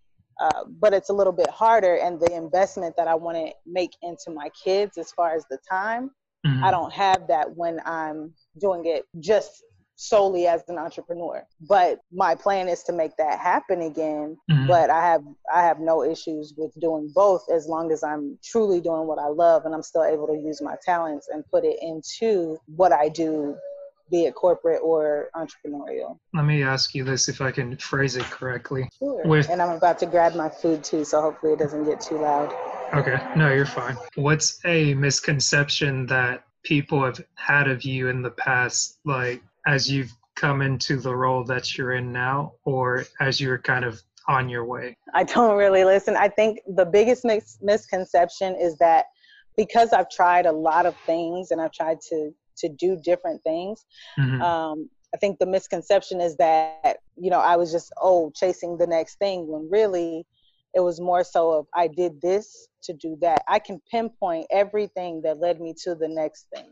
Uh, 0.40 0.64
but 0.78 0.94
it's 0.94 1.10
a 1.10 1.12
little 1.12 1.32
bit 1.32 1.50
harder, 1.50 1.96
and 1.96 2.20
the 2.20 2.32
investment 2.32 2.94
that 2.96 3.08
I 3.08 3.16
want 3.16 3.38
to 3.38 3.52
make 3.66 3.90
into 4.02 4.30
my 4.30 4.50
kids, 4.50 4.98
as 4.98 5.10
far 5.10 5.34
as 5.34 5.44
the 5.50 5.58
time, 5.68 6.12
Mhm. 6.46 6.62
I 6.62 6.70
don't 6.70 6.92
have 6.92 7.26
that 7.26 7.56
when 7.56 7.80
I'm 7.84 8.34
doing 8.58 8.84
it 8.86 9.04
just 9.18 9.64
solely 9.96 10.46
as 10.46 10.62
an 10.68 10.78
entrepreneur. 10.78 11.42
But 11.68 12.00
my 12.12 12.34
plan 12.34 12.68
is 12.68 12.82
to 12.84 12.92
make 12.92 13.16
that 13.16 13.38
happen 13.38 13.82
again. 13.82 14.36
Mhm. 14.50 14.68
But 14.68 14.90
I 14.90 15.02
have 15.04 15.22
I 15.52 15.62
have 15.62 15.80
no 15.80 16.02
issues 16.04 16.54
with 16.56 16.72
doing 16.80 17.10
both 17.14 17.42
as 17.50 17.66
long 17.66 17.90
as 17.90 18.04
I'm 18.04 18.38
truly 18.44 18.80
doing 18.80 19.06
what 19.06 19.18
I 19.18 19.28
love 19.28 19.64
and 19.64 19.74
I'm 19.74 19.82
still 19.82 20.04
able 20.04 20.26
to 20.28 20.36
use 20.36 20.60
my 20.60 20.76
talents 20.84 21.28
and 21.28 21.44
put 21.50 21.64
it 21.64 21.78
into 21.80 22.58
what 22.76 22.92
I 22.92 23.08
do, 23.08 23.56
be 24.10 24.26
it 24.26 24.34
corporate 24.34 24.80
or 24.82 25.30
entrepreneurial. 25.34 26.18
Let 26.34 26.44
me 26.44 26.62
ask 26.62 26.94
you 26.94 27.02
this 27.02 27.28
if 27.28 27.40
I 27.40 27.50
can 27.50 27.76
phrase 27.76 28.16
it 28.16 28.24
correctly. 28.24 28.88
Sure. 28.98 29.22
With- 29.24 29.48
and 29.48 29.62
I'm 29.62 29.76
about 29.76 29.98
to 30.00 30.06
grab 30.06 30.34
my 30.34 30.48
food 30.48 30.84
too, 30.84 31.04
so 31.04 31.20
hopefully 31.22 31.54
it 31.54 31.58
doesn't 31.58 31.84
get 31.84 32.00
too 32.00 32.18
loud. 32.18 32.52
Okay, 32.94 33.18
no, 33.34 33.50
you're 33.50 33.66
fine. 33.66 33.96
What's 34.14 34.60
a 34.64 34.94
misconception 34.94 36.06
that 36.06 36.44
people 36.62 37.02
have 37.04 37.24
had 37.34 37.68
of 37.68 37.82
you 37.82 38.08
in 38.08 38.22
the 38.22 38.30
past, 38.30 38.98
like 39.04 39.42
as 39.66 39.90
you've 39.90 40.12
come 40.36 40.62
into 40.62 40.96
the 40.96 41.14
role 41.14 41.44
that 41.44 41.76
you're 41.76 41.92
in 41.92 42.12
now, 42.12 42.52
or 42.64 43.04
as 43.20 43.40
you're 43.40 43.58
kind 43.58 43.84
of 43.84 44.00
on 44.28 44.48
your 44.48 44.64
way? 44.64 44.96
I 45.14 45.24
don't 45.24 45.56
really 45.56 45.84
listen. 45.84 46.16
I 46.16 46.28
think 46.28 46.60
the 46.66 46.84
biggest 46.84 47.24
mis- 47.24 47.58
misconception 47.62 48.54
is 48.56 48.76
that 48.78 49.06
because 49.56 49.92
I've 49.92 50.10
tried 50.10 50.46
a 50.46 50.52
lot 50.52 50.84
of 50.86 50.94
things 51.06 51.50
and 51.50 51.60
I've 51.60 51.72
tried 51.72 52.00
to 52.08 52.30
to 52.58 52.70
do 52.70 52.96
different 52.96 53.42
things, 53.44 53.84
Mhm. 54.18 54.40
um, 54.40 54.88
I 55.14 55.18
think 55.18 55.38
the 55.38 55.44
misconception 55.46 56.20
is 56.22 56.36
that 56.38 56.98
you 57.16 57.30
know 57.30 57.40
I 57.40 57.56
was 57.56 57.70
just 57.70 57.92
oh 58.00 58.32
chasing 58.34 58.76
the 58.78 58.86
next 58.86 59.18
thing 59.18 59.46
when 59.46 59.68
really 59.70 60.26
it 60.74 60.80
was 60.80 61.00
more 61.00 61.24
so 61.24 61.52
of 61.52 61.66
I 61.74 61.86
did 61.88 62.20
this 62.20 62.68
to 62.82 62.92
do 62.92 63.16
that. 63.20 63.42
I 63.48 63.58
can 63.58 63.80
pinpoint 63.90 64.46
everything 64.50 65.22
that 65.22 65.38
led 65.38 65.60
me 65.60 65.74
to 65.84 65.94
the 65.94 66.08
next 66.08 66.46
thing. 66.54 66.66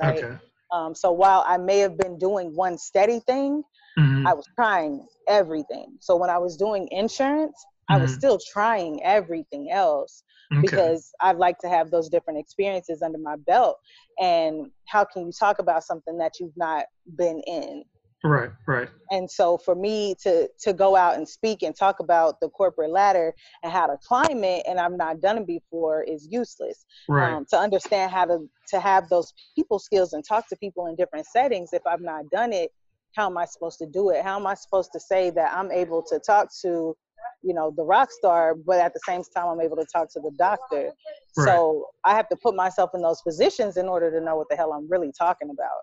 Right. 0.00 0.24
Okay. 0.24 0.36
Um, 0.72 0.94
so 0.94 1.12
while 1.12 1.44
I 1.46 1.56
may 1.58 1.78
have 1.78 1.96
been 1.98 2.18
doing 2.18 2.54
one 2.54 2.78
steady 2.78 3.20
thing, 3.20 3.62
Mhm. 3.98 4.26
I 4.26 4.34
was 4.34 4.46
trying 4.54 5.06
everything. 5.28 5.96
So 6.00 6.16
when 6.16 6.30
I 6.30 6.38
was 6.38 6.56
doing 6.56 6.88
insurance, 6.90 7.64
I 7.88 7.96
was 7.96 8.10
Mhm. 8.10 8.14
still 8.14 8.38
trying 8.52 9.02
everything 9.02 9.70
else 9.70 10.22
Okay. 10.52 10.62
because 10.62 11.12
I'd 11.20 11.36
like 11.38 11.58
to 11.58 11.68
have 11.68 11.90
those 11.90 12.08
different 12.08 12.38
experiences 12.38 13.02
under 13.02 13.18
my 13.18 13.36
belt. 13.46 13.76
And 14.20 14.70
how 14.86 15.04
can 15.04 15.26
you 15.26 15.32
talk 15.32 15.58
about 15.58 15.84
something 15.84 16.18
that 16.18 16.34
you've 16.38 16.56
not 16.56 16.86
been 17.16 17.40
in? 17.46 17.84
Right, 18.24 18.50
right. 18.66 18.88
And 19.10 19.30
so 19.30 19.58
for 19.58 19.74
me 19.74 20.14
to 20.22 20.48
to 20.60 20.72
go 20.72 20.94
out 20.96 21.16
and 21.16 21.28
speak 21.28 21.62
and 21.62 21.74
talk 21.74 22.00
about 22.00 22.38
the 22.40 22.48
corporate 22.50 22.90
ladder 22.90 23.34
and 23.62 23.72
how 23.72 23.86
to 23.86 23.96
climb 24.06 24.44
it, 24.44 24.64
and 24.68 24.78
I've 24.78 24.92
not 24.96 25.20
done 25.20 25.38
it 25.38 25.46
before, 25.46 26.02
is 26.02 26.28
useless 26.30 26.84
Right. 27.08 27.32
um, 27.32 27.46
to 27.50 27.58
understand 27.58 28.12
how 28.12 28.24
to 28.26 28.48
to 28.68 28.80
have 28.80 29.08
those 29.08 29.32
people 29.56 29.78
skills 29.78 30.12
and 30.12 30.24
talk 30.26 30.48
to 30.48 30.56
people 30.56 30.86
in 30.86 30.96
different 30.96 31.26
settings 31.26 31.70
if 31.72 31.82
i've 31.86 32.00
not 32.00 32.24
done 32.30 32.52
it 32.52 32.70
how 33.16 33.26
am 33.26 33.36
i 33.36 33.44
supposed 33.44 33.78
to 33.78 33.86
do 33.86 34.10
it 34.10 34.22
how 34.24 34.38
am 34.38 34.46
i 34.46 34.54
supposed 34.54 34.90
to 34.92 35.00
say 35.00 35.30
that 35.30 35.52
i'm 35.52 35.70
able 35.72 36.02
to 36.02 36.20
talk 36.20 36.48
to 36.62 36.96
you 37.42 37.54
know 37.54 37.72
the 37.76 37.84
rock 37.84 38.10
star 38.12 38.54
but 38.54 38.78
at 38.80 38.92
the 38.94 39.00
same 39.06 39.22
time 39.34 39.46
i'm 39.48 39.60
able 39.60 39.76
to 39.76 39.86
talk 39.92 40.08
to 40.12 40.20
the 40.20 40.30
doctor 40.38 40.92
Right. 41.36 41.46
so 41.46 41.86
i 42.04 42.14
have 42.14 42.28
to 42.28 42.36
put 42.36 42.54
myself 42.54 42.90
in 42.94 43.02
those 43.02 43.22
positions 43.22 43.76
in 43.76 43.86
order 43.88 44.10
to 44.10 44.24
know 44.24 44.36
what 44.36 44.48
the 44.50 44.56
hell 44.56 44.72
i'm 44.72 44.88
really 44.88 45.12
talking 45.18 45.50
about 45.50 45.80